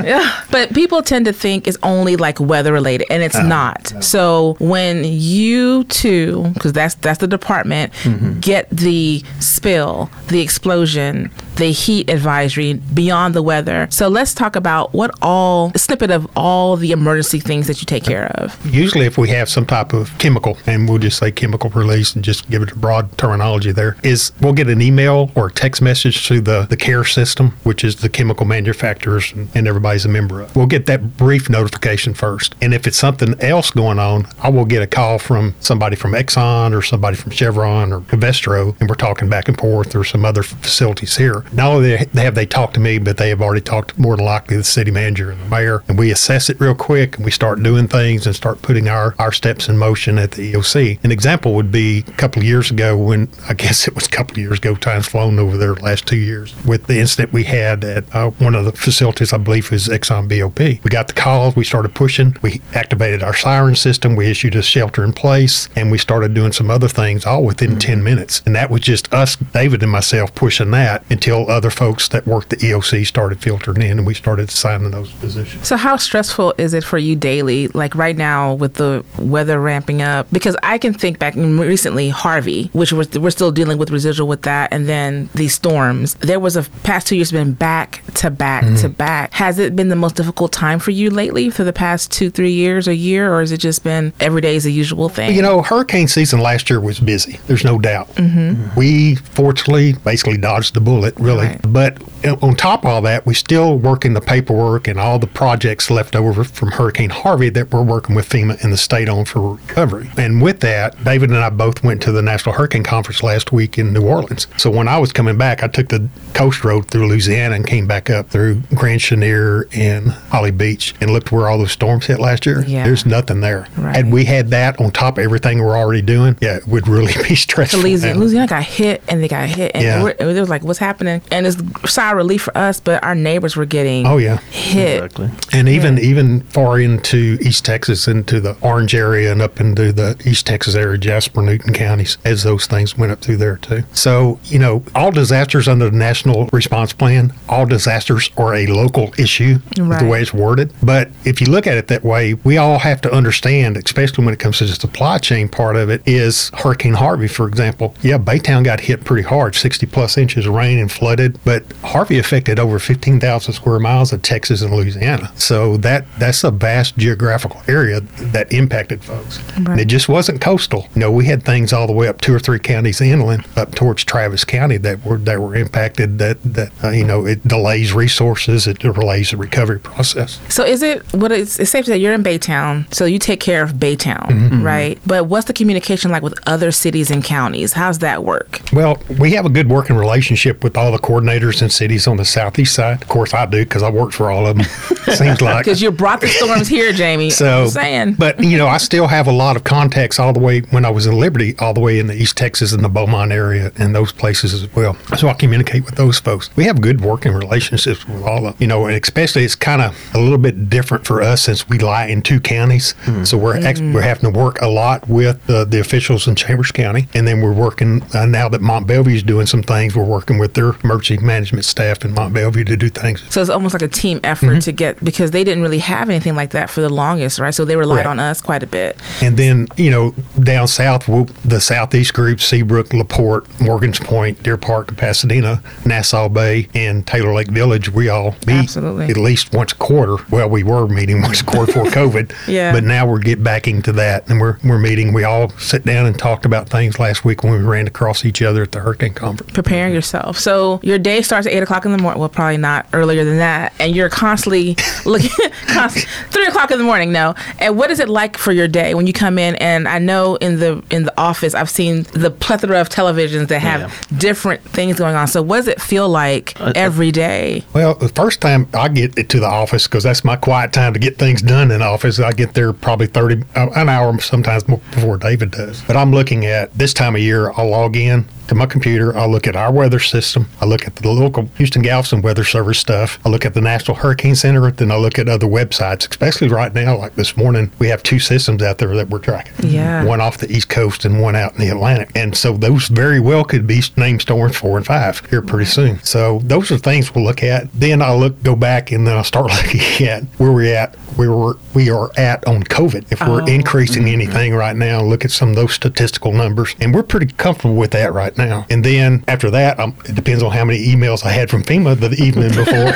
yeah. 0.03 0.43
But 0.51 0.73
people 0.73 1.01
tend 1.01 1.25
to 1.25 1.33
think 1.33 1.67
it's 1.67 1.77
only 1.83 2.15
like 2.15 2.39
weather 2.39 2.71
related, 2.73 3.07
and 3.09 3.23
it's 3.23 3.35
Uh-huh. 3.35 3.47
not. 3.47 3.93
So 4.03 4.55
when 4.59 5.03
you 5.03 5.83
two, 5.85 6.49
because 6.53 6.73
that's 6.73 6.95
that's 6.95 7.19
the 7.19 7.27
department, 7.27 7.93
Mm-hmm. 8.03 8.39
get 8.39 8.69
the 8.69 9.23
spill, 9.39 10.09
the 10.27 10.39
explosion, 10.41 11.31
the 11.57 11.71
heat 11.71 12.09
advisory 12.09 12.73
beyond 12.73 13.33
the 13.33 13.41
weather. 13.41 13.87
So 13.89 14.07
let's 14.07 14.33
talk 14.33 14.55
about 14.55 14.93
what 14.93 15.11
all 15.21 15.71
a 15.73 15.79
snippet 15.79 16.11
of 16.11 16.27
all 16.35 16.75
the 16.75 16.91
emergency 16.91 17.39
things 17.39 17.67
that 17.67 17.81
you 17.81 17.85
take 17.85 18.03
care 18.03 18.27
of. 18.35 18.57
Usually, 18.65 19.05
if 19.05 19.17
we 19.17 19.29
have 19.29 19.49
some 19.49 19.65
type 19.65 19.93
of 19.93 20.15
chemical, 20.19 20.57
and 20.65 20.87
we'll 20.87 20.99
just 20.99 21.17
say 21.17 21.31
chemical 21.31 21.69
release 21.71 22.15
and 22.15 22.23
just 22.23 22.49
give 22.49 22.61
it 22.61 22.71
a 22.71 22.75
broad 22.75 23.17
terminology 23.17 23.71
there, 23.71 23.97
is 24.03 24.31
we'll 24.41 24.53
get 24.53 24.69
an 24.69 24.81
email 24.81 25.31
or 25.35 25.47
a 25.47 25.51
text 25.51 25.81
message 25.81 26.27
to 26.27 26.41
the, 26.41 26.67
the 26.69 26.77
CAER 26.77 27.03
system, 27.03 27.51
which 27.63 27.83
is 27.83 27.97
the 27.97 28.09
chemical 28.09 28.45
manufacturers 28.45 29.33
and, 29.33 29.49
and 29.55 29.67
everybody's 29.67 30.05
a 30.05 30.09
member 30.09 30.41
of. 30.41 30.55
We'll 30.55 30.67
get 30.67 30.85
that 30.85 31.17
brief 31.17 31.49
notification 31.49 32.13
first. 32.13 32.55
And 32.61 32.73
if 32.73 32.87
it's 32.87 32.97
something 32.97 33.39
else 33.41 33.71
going 33.71 33.99
on, 33.99 34.27
I 34.41 34.49
will 34.49 34.65
get 34.65 34.81
a 34.81 34.87
call 34.87 35.19
from 35.19 35.55
somebody 35.59 35.95
from 35.95 36.13
Exxon 36.13 36.77
or 36.77 36.81
somebody 36.81 37.17
from 37.17 37.31
Chevron 37.31 37.91
or 37.91 38.01
Covestro, 38.01 38.79
and 38.79 38.89
we're 38.89 38.95
talking 38.95 39.29
back 39.29 39.47
and 39.47 39.57
forth 39.57 39.95
or 39.95 40.03
some 40.03 40.23
other 40.23 40.43
facilities 40.43 41.17
here. 41.17 41.43
Not 41.51 41.71
only 41.71 41.95
they- 42.13 42.21
have 42.23 42.35
they 42.35 42.45
talked 42.45 42.73
to 42.75 42.79
me, 42.79 42.97
but 42.97 43.17
they 43.17 43.29
have 43.29 43.41
already 43.41 43.61
talked 43.61 43.97
more 43.97 44.15
than 44.15 44.25
likely 44.25 44.55
to 44.55 44.59
the 44.59 44.63
city 44.63 44.91
manager 44.91 45.31
and 45.31 45.39
the 45.41 45.45
mayor, 45.49 45.83
and 45.87 45.97
we 45.97 46.11
assess 46.11 46.49
it 46.49 46.59
real 46.59 46.75
quick 46.75 47.15
and 47.15 47.25
we 47.25 47.31
start 47.31 47.61
doing 47.63 47.87
things 47.87 48.25
and 48.25 48.35
start 48.35 48.61
putting 48.61 48.87
our, 48.87 49.15
our 49.19 49.31
steps 49.31 49.69
in 49.69 49.77
motion 49.77 50.17
at 50.17 50.31
the 50.31 50.53
EOC. 50.53 50.99
An 51.03 51.11
example 51.11 51.53
would 51.53 51.71
be 51.71 52.03
a 52.07 52.11
couple 52.13 52.41
of 52.41 52.47
years 52.47 52.69
ago 52.71 52.97
when 52.97 53.29
I 53.47 53.53
guess 53.53 53.87
it 53.87 53.95
was 53.95 54.07
a 54.07 54.09
couple 54.09 54.33
of 54.33 54.37
years 54.39 54.57
ago, 54.57 54.75
time's 54.75 55.07
flown 55.07 55.39
over 55.39 55.57
there 55.57 55.75
the 55.75 55.83
last 55.83 56.05
two 56.07 56.17
years, 56.17 56.53
with 56.65 56.87
the 56.87 56.99
incident 56.99 57.31
we 57.33 57.43
had 57.43 57.83
at 57.83 58.03
uh, 58.15 58.29
one 58.31 58.55
of 58.55 58.65
the 58.65 58.71
facilities, 58.71 59.31
I 59.33 59.37
believe 59.37 59.71
was 59.71 59.87
Exxon 59.87 60.27
BOP. 60.27 60.59
We 60.59 60.89
got 60.89 61.07
the 61.07 61.13
calls, 61.13 61.55
we 61.55 61.63
started 61.63 61.93
pushing, 61.95 62.35
we 62.41 62.61
activated 62.73 63.23
our 63.23 63.33
siren 63.35 63.75
system, 63.75 64.15
we 64.15 64.27
issued 64.27 64.55
a 64.55 64.61
shelter 64.61 65.03
in 65.03 65.13
place, 65.13 65.69
and 65.75 65.91
we 65.91 65.97
started 65.97 66.33
doing 66.33 66.51
some 66.51 66.69
other 66.69 66.87
things 66.87 67.25
all 67.25 67.43
within 67.43 67.79
10 67.79 68.03
minutes. 68.03 68.41
And 68.45 68.55
that 68.55 68.69
was 68.69 68.81
just 68.81 69.13
us, 69.13 69.35
David 69.35 69.83
and 69.83 69.91
myself, 69.91 70.33
pushing 70.35 70.71
that 70.71 71.03
until 71.09 71.36
other 71.45 71.69
folks 71.69 72.07
that 72.09 72.25
worked 72.25 72.49
the 72.49 72.57
EOC 72.57 73.05
started 73.05 73.41
filtering 73.41 73.81
in 73.81 73.97
and 73.99 74.07
we 74.07 74.13
started 74.13 74.49
assigning 74.49 74.91
those 74.91 75.11
positions. 75.13 75.67
So, 75.67 75.77
how 75.77 75.97
stressful 75.97 76.55
is 76.57 76.73
it 76.73 76.83
for 76.83 76.97
you 76.97 77.15
daily? 77.15 77.67
Like 77.69 77.95
right 77.95 78.17
now 78.17 78.53
with 78.53 78.75
the 78.75 79.05
weather 79.17 79.59
ramping 79.59 80.01
up? 80.01 80.27
Because 80.31 80.55
I 80.63 80.77
can 80.77 80.93
think 80.93 81.19
back 81.19 81.35
recently, 81.35 82.09
Harvey, 82.09 82.69
which 82.73 82.91
was, 82.91 83.17
we're 83.17 83.29
still 83.29 83.51
dealing 83.51 83.77
with 83.77 83.89
residual 83.89 84.27
with 84.27 84.43
that, 84.43 84.73
and 84.73 84.87
then 84.87 85.29
these 85.35 85.53
storms. 85.53 86.15
There 86.15 86.39
was 86.39 86.55
a 86.55 86.63
past 86.83 87.07
two 87.07 87.15
years 87.15 87.31
been 87.31 87.53
back 87.53 88.03
to 88.15 88.31
back 88.31 88.63
to 88.63 88.69
mm-hmm. 88.69 88.91
back. 88.93 89.33
Has 89.33 89.59
it 89.59 89.75
been 89.75 89.89
the 89.89 89.95
most 89.95 90.15
difficult 90.15 90.51
time 90.51 90.79
for 90.79 90.91
you 90.91 91.09
lately 91.09 91.49
for 91.49 91.63
the 91.63 91.73
past 91.73 92.11
two, 92.11 92.29
three 92.29 92.51
years, 92.51 92.87
a 92.87 92.95
year, 92.95 93.33
or 93.33 93.41
has 93.41 93.51
it 93.51 93.59
just 93.59 93.83
been 93.83 94.13
every 94.19 94.41
day 94.41 94.55
is 94.55 94.65
a 94.65 94.71
usual 94.71 95.09
thing? 95.09 95.35
You 95.35 95.41
know, 95.41 95.61
hurricane 95.61 96.07
season 96.07 96.39
last 96.39 96.69
year 96.69 96.79
was 96.79 96.99
busy. 96.99 97.39
There's 97.47 97.63
no 97.63 97.79
doubt. 97.79 98.07
Mm-hmm. 98.15 98.77
We 98.77 99.15
fortunately 99.15 99.93
basically 99.93 100.37
dodged 100.37 100.73
the 100.73 100.81
bullet, 100.81 101.17
really. 101.27 101.47
Right. 101.47 101.59
But 101.73 102.01
uh, 102.25 102.35
on 102.41 102.55
top 102.55 102.83
of 102.83 102.89
all 102.89 103.01
that, 103.03 103.25
we 103.25 103.33
still 103.33 103.77
working 103.77 104.13
the 104.13 104.21
paperwork 104.21 104.87
and 104.87 104.99
all 104.99 105.19
the 105.19 105.27
projects 105.27 105.89
left 105.91 106.15
over 106.15 106.43
from 106.43 106.71
Hurricane 106.71 107.09
Harvey 107.09 107.49
that 107.49 107.71
we're 107.71 107.83
working 107.83 108.15
with 108.15 108.27
FEMA 108.27 108.61
and 108.63 108.73
the 108.73 108.77
state 108.77 109.09
on 109.09 109.25
for 109.25 109.53
recovery. 109.55 110.09
And 110.17 110.41
with 110.41 110.61
that, 110.61 111.03
David 111.03 111.29
and 111.29 111.39
I 111.39 111.49
both 111.49 111.83
went 111.83 112.01
to 112.03 112.11
the 112.11 112.21
National 112.21 112.55
Hurricane 112.55 112.83
Conference 112.83 113.21
last 113.21 113.51
week 113.51 113.77
in 113.77 113.93
New 113.93 114.07
Orleans. 114.07 114.47
So 114.57 114.69
when 114.71 114.87
I 114.87 114.97
was 114.97 115.11
coming 115.13 115.37
back, 115.37 115.63
I 115.63 115.67
took 115.67 115.89
the 115.89 116.07
coast 116.33 116.63
road 116.63 116.87
through 116.89 117.07
Louisiana 117.07 117.55
and 117.55 117.67
came 117.67 117.87
back 117.87 118.09
up 118.09 118.29
through 118.29 118.61
Grand 118.73 119.01
Chenier 119.01 119.65
and 119.73 120.09
Holly 120.11 120.51
Beach 120.51 120.95
and 121.01 121.11
looked 121.11 121.31
where 121.31 121.47
all 121.49 121.57
those 121.57 121.71
storms 121.71 122.05
hit 122.07 122.19
last 122.19 122.45
year. 122.45 122.63
Yeah. 122.65 122.83
There's 122.83 123.05
nothing 123.05 123.41
there. 123.41 123.67
Right. 123.77 123.95
Had 123.95 124.11
we 124.11 124.25
had 124.25 124.49
that 124.49 124.79
on 124.79 124.91
top 124.91 125.17
of 125.17 125.23
everything 125.23 125.59
we're 125.63 125.77
already 125.77 126.01
doing, 126.01 126.37
yeah, 126.41 126.57
it 126.57 126.67
would 126.67 126.87
really 126.87 127.13
be 127.27 127.35
stressful. 127.35 127.81
Louisiana. 127.81 128.19
Louisiana 128.19 128.47
got 128.47 128.63
hit 128.63 129.03
and 129.07 129.21
they 129.23 129.27
got 129.27 129.47
hit, 129.49 129.71
and 129.73 129.83
Yeah. 129.83 130.03
we're, 130.03 130.15
it 130.17 130.39
was 130.39 130.49
like, 130.49 130.63
"What's 130.63 130.79
happening?" 130.79 131.16
And 131.31 131.45
it's 131.47 131.57
sigh 131.91 132.11
of 132.11 132.17
relief 132.17 132.43
for 132.43 132.57
us, 132.57 132.79
but 132.79 133.03
our 133.03 133.15
neighbors 133.15 133.55
were 133.55 133.65
getting 133.65 134.05
Oh 134.05 134.17
yeah. 134.17 134.37
hit. 134.51 135.03
Exactly. 135.03 135.29
And 135.53 135.67
even 135.69 135.97
even 135.99 136.41
far 136.41 136.79
into 136.79 137.37
East 137.41 137.65
Texas, 137.65 138.07
into 138.07 138.39
the 138.39 138.55
Orange 138.61 138.95
area, 138.95 139.31
and 139.31 139.41
up 139.41 139.59
into 139.59 139.91
the 139.91 140.19
East 140.25 140.45
Texas 140.47 140.75
area, 140.75 140.97
Jasper, 140.97 141.41
Newton 141.41 141.73
counties, 141.73 142.17
as 142.25 142.43
those 142.43 142.67
things 142.67 142.97
went 142.97 143.11
up 143.11 143.19
through 143.21 143.37
there 143.37 143.57
too. 143.57 143.83
So 143.93 144.39
you 144.45 144.59
know, 144.59 144.83
all 144.95 145.11
disasters 145.11 145.67
under 145.67 145.89
the 145.89 145.97
National 145.97 146.47
Response 146.53 146.93
Plan, 146.93 147.33
all 147.49 147.65
disasters 147.65 148.29
are 148.37 148.53
a 148.53 148.67
local 148.67 149.13
issue, 149.17 149.59
Right. 149.79 149.99
the 149.99 150.05
way 150.05 150.21
it's 150.21 150.33
worded. 150.33 150.73
But 150.83 151.09
if 151.25 151.41
you 151.41 151.47
look 151.47 151.67
at 151.67 151.77
it 151.77 151.87
that 151.87 152.03
way, 152.03 152.33
we 152.43 152.57
all 152.57 152.79
have 152.79 153.01
to 153.01 153.11
understand, 153.11 153.77
especially 153.77 154.23
when 154.25 154.33
it 154.33 154.39
comes 154.39 154.57
to 154.59 154.65
the 154.65 154.73
supply 154.73 155.17
chain 155.17 155.47
part 155.49 155.75
of 155.75 155.89
it, 155.89 156.01
is 156.05 156.51
Hurricane 156.55 156.93
Harvey, 156.93 157.27
for 157.27 157.47
example. 157.47 157.95
Yeah, 158.01 158.17
Baytown 158.17 158.63
got 158.63 158.81
hit 158.81 159.03
pretty 159.03 159.23
hard, 159.27 159.55
60 159.55 159.85
plus 159.87 160.17
inches 160.17 160.45
of 160.45 160.53
rain 160.53 160.79
and 160.79 160.91
flooded, 161.07 161.39
but 161.45 161.63
Harvey 161.83 162.19
affected 162.19 162.59
over 162.59 162.79
15,000 162.79 163.53
square 163.53 163.79
miles 163.79 164.11
of 164.11 164.21
Texas 164.21 164.61
and 164.61 164.73
Louisiana. 164.75 165.31
So 165.35 165.77
that 165.77 166.05
that's 166.19 166.43
a 166.43 166.51
vast 166.51 166.97
geographical 166.97 167.61
area 167.67 168.01
that 168.33 168.51
impacted 168.51 169.01
folks. 169.03 169.39
And 169.55 169.67
Right. 169.69 169.79
it 169.79 169.85
just 169.85 170.09
wasn't 170.09 170.41
coastal. 170.41 170.87
You 170.95 170.99
know, 171.01 171.11
we 171.11 171.25
had 171.25 171.43
things 171.43 171.71
all 171.71 171.87
the 171.87 171.93
way 171.93 172.07
up 172.09 172.19
two 172.19 172.33
or 172.35 172.39
three 172.39 172.59
counties 172.59 172.99
inland, 172.99 173.45
up 173.55 173.73
towards 173.73 174.03
Travis 174.03 174.43
County 174.43 174.75
that 174.77 175.05
were 175.05 175.17
that 175.19 175.39
were 175.41 175.55
impacted. 175.55 176.19
That 176.19 176.37
that 176.43 176.71
uh, 176.83 176.89
you 176.89 177.05
know 177.05 177.25
it 177.25 177.47
delays 177.47 177.93
resources, 177.93 178.67
it 178.67 178.79
delays 178.79 179.31
the 179.31 179.37
recovery 179.37 179.79
process. 179.79 180.39
So 180.49 180.65
is 180.65 180.81
it 180.83 181.03
what 181.13 181.31
it's, 181.31 181.57
it's 181.59 181.71
safe 181.71 181.85
to 181.85 181.91
say 181.91 181.97
you're 181.97 182.13
in 182.13 182.23
Baytown, 182.23 182.93
so 182.93 183.05
you 183.05 183.17
take 183.19 183.39
care 183.39 183.63
of 183.63 183.73
Baytown, 183.75 184.27
Mm-hmm. 184.27 184.63
right? 184.63 184.99
But 185.05 185.27
what's 185.27 185.45
the 185.47 185.53
communication 185.53 186.11
like 186.11 186.21
with 186.23 186.37
other 186.45 186.71
cities 186.71 187.09
and 187.11 187.23
counties? 187.23 187.73
How's 187.73 187.99
that 187.99 188.23
work? 188.25 188.59
Well, 188.73 188.97
we 189.19 189.31
have 189.31 189.45
a 189.45 189.49
good 189.49 189.69
working 189.69 189.95
relationship 189.95 190.63
with 190.63 190.75
all 190.77 190.86
the 190.91 190.99
coordinators 190.99 191.61
and 191.61 191.71
cities 191.71 192.07
on 192.07 192.17
the 192.17 192.25
southeast 192.25 192.73
side. 192.75 193.01
Of 193.01 193.07
course, 193.07 193.33
I 193.33 193.45
do 193.45 193.63
because 193.63 193.83
I 193.83 193.89
worked 193.89 194.13
for 194.13 194.31
all 194.31 194.45
of 194.47 194.57
them. 194.57 194.65
Seems 195.15 195.41
like 195.41 195.63
Because 195.65 195.81
you 195.81 195.91
brought 195.91 196.21
the 196.21 196.27
storms 196.27 196.67
here, 196.67 196.91
Jamie. 196.91 197.29
So, 197.29 197.63
I'm 197.63 197.69
saying. 197.69 198.13
but 198.15 198.43
you 198.43 198.57
know, 198.57 198.67
I 198.67 198.77
still 198.77 199.07
have 199.07 199.27
a 199.27 199.31
lot 199.31 199.55
of 199.55 199.63
contacts 199.63 200.19
all 200.19 200.33
the 200.33 200.39
way 200.39 200.59
when 200.61 200.83
I 200.85 200.89
was 200.89 201.05
in 201.05 201.17
Liberty, 201.17 201.55
all 201.59 201.73
the 201.73 201.79
way 201.79 201.99
in 201.99 202.07
the 202.07 202.13
East 202.15 202.35
Texas 202.37 202.73
and 202.73 202.83
the 202.83 202.89
Beaumont 202.89 203.31
area 203.31 203.71
and 203.77 203.95
those 203.95 204.11
places 204.11 204.53
as 204.53 204.73
well. 204.75 204.95
So 205.17 205.27
I 205.29 205.33
communicate 205.33 205.85
with 205.85 205.95
those 205.95 206.19
folks. 206.19 206.49
We 206.55 206.65
have 206.65 206.81
good 206.81 207.01
working 207.01 207.33
relationships 207.33 208.05
with 208.07 208.23
all 208.23 208.47
of, 208.47 208.59
you 208.61 208.67
know, 208.67 208.85
and 208.85 209.01
especially 209.01 209.43
it's 209.43 209.55
kind 209.55 209.81
of 209.81 209.95
a 210.13 210.19
little 210.19 210.37
bit 210.37 210.69
different 210.69 211.05
for 211.07 211.21
us 211.21 211.43
since 211.43 211.67
we 211.69 211.79
lie 211.79 212.05
in 212.07 212.21
two 212.21 212.39
counties. 212.39 212.93
So 213.23 213.37
we're 213.37 213.57
ex- 213.57 213.79
we're 213.79 214.01
having 214.01 214.31
to 214.33 214.37
work 214.37 214.61
a 214.61 214.67
lot 214.67 215.07
with 215.07 215.49
uh, 215.49 215.63
the 215.65 215.79
officials 215.79 216.27
in 216.27 216.35
Chambers 216.35 216.71
County, 216.71 217.07
and 217.13 217.27
then 217.27 217.41
we're 217.41 217.53
working 217.53 218.01
uh, 218.13 218.25
now 218.25 218.49
that 218.49 218.61
Mont 218.61 218.87
Belvieu 218.87 219.15
is 219.15 219.23
doing 219.23 219.45
some 219.47 219.63
things. 219.63 219.95
We're 219.95 220.03
working 220.03 220.37
with 220.37 220.53
their 220.53 220.73
emergency 220.83 221.23
management 221.23 221.65
staff 221.65 222.03
in 222.05 222.13
Mont 222.13 222.33
Belvieu 222.33 222.65
to 222.65 222.77
do 222.77 222.89
things. 222.89 223.23
so 223.29 223.41
it's 223.41 223.49
almost 223.49 223.73
like 223.73 223.81
a 223.81 223.87
team 223.87 224.19
effort 224.23 224.47
Mm-hmm. 224.47 224.59
to 224.59 224.71
get 224.71 225.03
because 225.03 225.31
they 225.31 225.43
didn't 225.43 225.61
really 225.63 225.79
have 225.79 226.09
anything 226.09 226.35
like 226.35 226.51
that 226.51 226.69
for 226.69 226.79
the 226.81 226.89
longest, 226.89 227.39
right? 227.39 227.53
So 227.53 227.65
they 227.65 227.75
relied 227.75 227.95
Correct. 228.03 228.07
on 228.09 228.19
us 228.19 228.39
quite 228.41 228.63
a 228.63 228.67
bit. 228.67 228.97
And 229.21 229.35
then, 229.35 229.67
you 229.75 229.89
know, 229.91 230.11
down 230.41 230.67
south, 230.67 231.07
we'll, 231.07 231.25
the 231.43 231.59
southeast 231.59 232.13
groups, 232.13 232.45
Seabrook, 232.45 232.93
LaPorte, 232.93 233.59
Morgan's 233.59 233.99
Point, 233.99 234.41
Deer 234.43 234.57
Park, 234.57 234.95
Pasadena, 234.95 235.61
Nassau 235.85 236.29
Bay, 236.29 236.67
and 236.75 237.05
Taylor 237.05 237.33
Lake 237.33 237.49
Village, 237.49 237.89
we 237.89 238.07
all 238.09 238.31
meet 238.45 238.59
Absolutely. 238.63 239.05
at 239.07 239.17
least 239.17 239.53
once 239.53 239.71
a 239.73 239.75
quarter. 239.75 240.15
Well, 240.29 240.49
we 240.49 240.63
were 240.63 240.87
meeting 240.87 241.21
once 241.27 241.41
a 241.41 241.45
quarter 241.45 241.71
before 241.73 241.85
COVID. 241.91 242.33
Yeah. 242.47 242.71
But 242.71 242.83
now 242.83 243.05
we're 243.07 243.19
getting 243.19 243.43
back 243.43 243.67
into 243.67 243.91
that 243.93 244.29
and 244.29 244.39
we're, 244.39 244.57
we're 244.63 244.77
meeting. 244.79 245.11
We 245.13 245.23
all 245.23 245.49
sit 245.57 245.83
down 245.85 246.05
and 246.05 246.17
talked 246.17 246.45
about 246.45 246.69
things 246.69 246.99
last 246.99 247.25
week 247.25 247.43
when 247.43 247.51
we 247.53 247.59
ran 247.59 247.87
across 247.87 248.23
each 248.25 248.41
other 248.41 248.61
at 248.63 248.71
the 248.71 248.79
hurricane 248.79 249.13
conference. 249.13 249.51
preparing 249.53 249.93
yourself. 249.93 250.37
So 250.37 250.66
your 250.83 250.97
day 250.99 251.21
starts 251.21 251.47
at 251.47 251.53
eight 251.53 251.63
o'clock 251.63 251.85
in 251.85 251.91
the 251.91 251.97
morning. 251.97 252.19
Well, 252.19 252.29
probably 252.29 252.57
not 252.57 252.85
earlier 252.93 253.23
than 253.23 253.37
that. 253.37 253.73
And 253.79 253.95
you're 253.95 254.09
constantly 254.09 254.75
looking, 255.05 255.29
const- 255.67 256.07
three 256.31 256.45
o'clock 256.47 256.71
in 256.71 256.77
the 256.77 256.83
morning. 256.83 257.11
No. 257.11 257.33
And 257.59 257.77
what 257.77 257.91
is 257.91 257.99
it 257.99 258.09
like 258.09 258.37
for 258.37 258.51
your 258.51 258.67
day 258.67 258.93
when 258.93 259.07
you 259.07 259.13
come 259.13 259.37
in? 259.39 259.55
And 259.55 259.87
I 259.87 259.99
know 259.99 260.35
in 260.37 260.59
the 260.59 260.83
in 260.91 261.03
the 261.03 261.13
office, 261.19 261.53
I've 261.53 261.69
seen 261.69 262.03
the 262.13 262.29
plethora 262.31 262.79
of 262.81 262.89
televisions 262.89 263.47
that 263.49 263.59
have 263.59 263.81
Yeah. 263.81 264.17
different 264.17 264.61
things 264.63 264.97
going 264.97 265.15
on. 265.15 265.27
So 265.27 265.41
what 265.41 265.57
does 265.57 265.67
it 265.67 265.81
feel 265.81 266.09
like 266.09 266.53
Uh, 266.59 266.71
every 266.75 267.11
day? 267.11 267.63
Well, 267.73 267.95
the 267.95 268.09
first 268.09 268.41
time 268.41 268.67
I 268.73 268.87
get 268.89 269.15
to 269.29 269.39
the 269.39 269.47
office, 269.47 269.87
because 269.87 270.03
that's 270.03 270.23
my 270.23 270.35
quiet 270.35 270.73
time 270.73 270.93
to 270.93 270.99
get 270.99 271.17
things 271.17 271.41
done 271.41 271.71
in 271.71 271.79
the 271.79 271.85
office, 271.85 272.19
I 272.19 272.31
get 272.31 272.53
there 272.53 272.73
probably 272.73 273.07
30, 273.07 273.43
uh, 273.55 273.67
an 273.75 273.89
hour 273.89 274.19
sometimes 274.19 274.63
before 274.63 275.17
David 275.17 275.51
does. 275.51 275.81
But 275.87 275.95
I'm 275.97 276.11
looking 276.11 276.45
at 276.45 276.73
this 276.77 276.93
time 276.93 277.15
of 277.15 277.21
year, 277.21 277.51
I'll 277.57 277.69
log 277.69 277.95
in 277.95 278.25
to 278.47 278.55
my 278.55 278.65
computer. 278.65 279.15
I 279.17 279.25
look 279.25 279.47
at 279.47 279.55
our 279.55 279.71
weather 279.71 279.99
system. 279.99 280.49
I 280.61 280.65
look 280.65 280.85
at 280.87 280.95
the 280.95 281.09
local 281.09 281.49
Houston 281.57 281.81
Galveston 281.81 282.21
Weather 282.21 282.43
Service 282.43 282.79
stuff. 282.79 283.19
I 283.25 283.29
look 283.29 283.45
at 283.45 283.53
the 283.53 283.61
National 283.61 283.95
Hurricane 283.95 284.35
Center. 284.35 284.69
Then 284.71 284.91
I 284.91 284.97
look 284.97 285.19
at 285.19 285.27
other 285.29 285.47
websites, 285.47 286.09
especially 286.09 286.47
right 286.47 286.73
now. 286.73 286.97
Like 286.97 287.15
this 287.15 287.37
morning, 287.37 287.71
we 287.79 287.87
have 287.87 288.03
two 288.03 288.19
systems 288.19 288.61
out 288.63 288.77
there 288.77 288.95
that 288.95 289.09
we're 289.09 289.19
tracking. 289.19 289.69
Yeah. 289.69 290.03
One 290.03 290.21
off 290.21 290.37
the 290.37 290.51
East 290.51 290.69
Coast 290.69 291.05
and 291.05 291.21
one 291.21 291.35
out 291.35 291.53
in 291.53 291.59
the 291.59 291.69
Atlantic. 291.69 292.11
And 292.15 292.35
so 292.35 292.57
those 292.57 292.87
very 292.87 293.19
well 293.19 293.43
could 293.43 293.67
be 293.67 293.81
named 293.95 294.21
storms 294.21 294.55
four 294.55 294.77
and 294.77 294.85
five 294.85 295.19
here 295.29 295.41
pretty 295.41 295.65
soon. 295.65 296.01
So 296.03 296.39
those 296.43 296.71
are 296.71 296.77
things 296.77 297.13
we'll 297.13 297.25
look 297.25 297.43
at. 297.43 297.71
Then 297.73 298.01
I'll 298.01 298.19
look, 298.19 298.41
go 298.43 298.55
back, 298.55 298.91
and 298.91 299.05
then 299.07 299.15
I'll 299.17 299.23
start 299.23 299.51
looking 299.63 300.07
at 300.07 300.23
where 300.37 300.51
we're 300.51 300.75
at, 300.75 300.95
where 301.17 301.31
we're, 301.31 301.55
we 301.73 301.89
are 301.89 302.11
at 302.17 302.45
on 302.47 302.63
COVID. 302.63 303.11
If 303.11 303.21
we're 303.21 303.41
Oh. 303.41 303.45
increasing 303.45 304.03
mm-hmm. 304.03 304.13
anything 304.21 304.53
right 304.53 304.75
now, 304.75 305.01
look 305.01 305.23
at 305.25 305.31
some 305.31 305.49
of 305.49 305.55
those 305.55 305.73
statistical 305.73 306.31
numbers, 306.31 306.75
and 306.79 306.93
we're 306.93 307.03
pretty 307.03 307.27
comfortable 307.37 307.75
with 307.75 307.91
that 307.91 308.13
right 308.13 308.36
now. 308.37 308.65
And 308.69 308.83
then 308.83 309.23
after 309.27 309.49
that, 309.51 309.79
um, 309.79 309.95
it 310.05 310.15
depends 310.15 310.43
on 310.43 310.51
how 310.51 310.65
many 310.65 310.85
emails 310.87 311.25
I 311.25 311.31
had 311.31 311.49
from 311.49 311.63
FEMA 311.63 311.99
the 311.99 312.11
evening 312.21 312.49
before. 312.55 312.93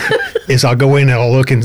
is 0.50 0.65
I'll 0.65 0.75
go 0.75 0.95
in 0.95 1.03
and 1.03 1.19
I'll 1.19 1.31
look 1.31 1.51
and 1.51 1.63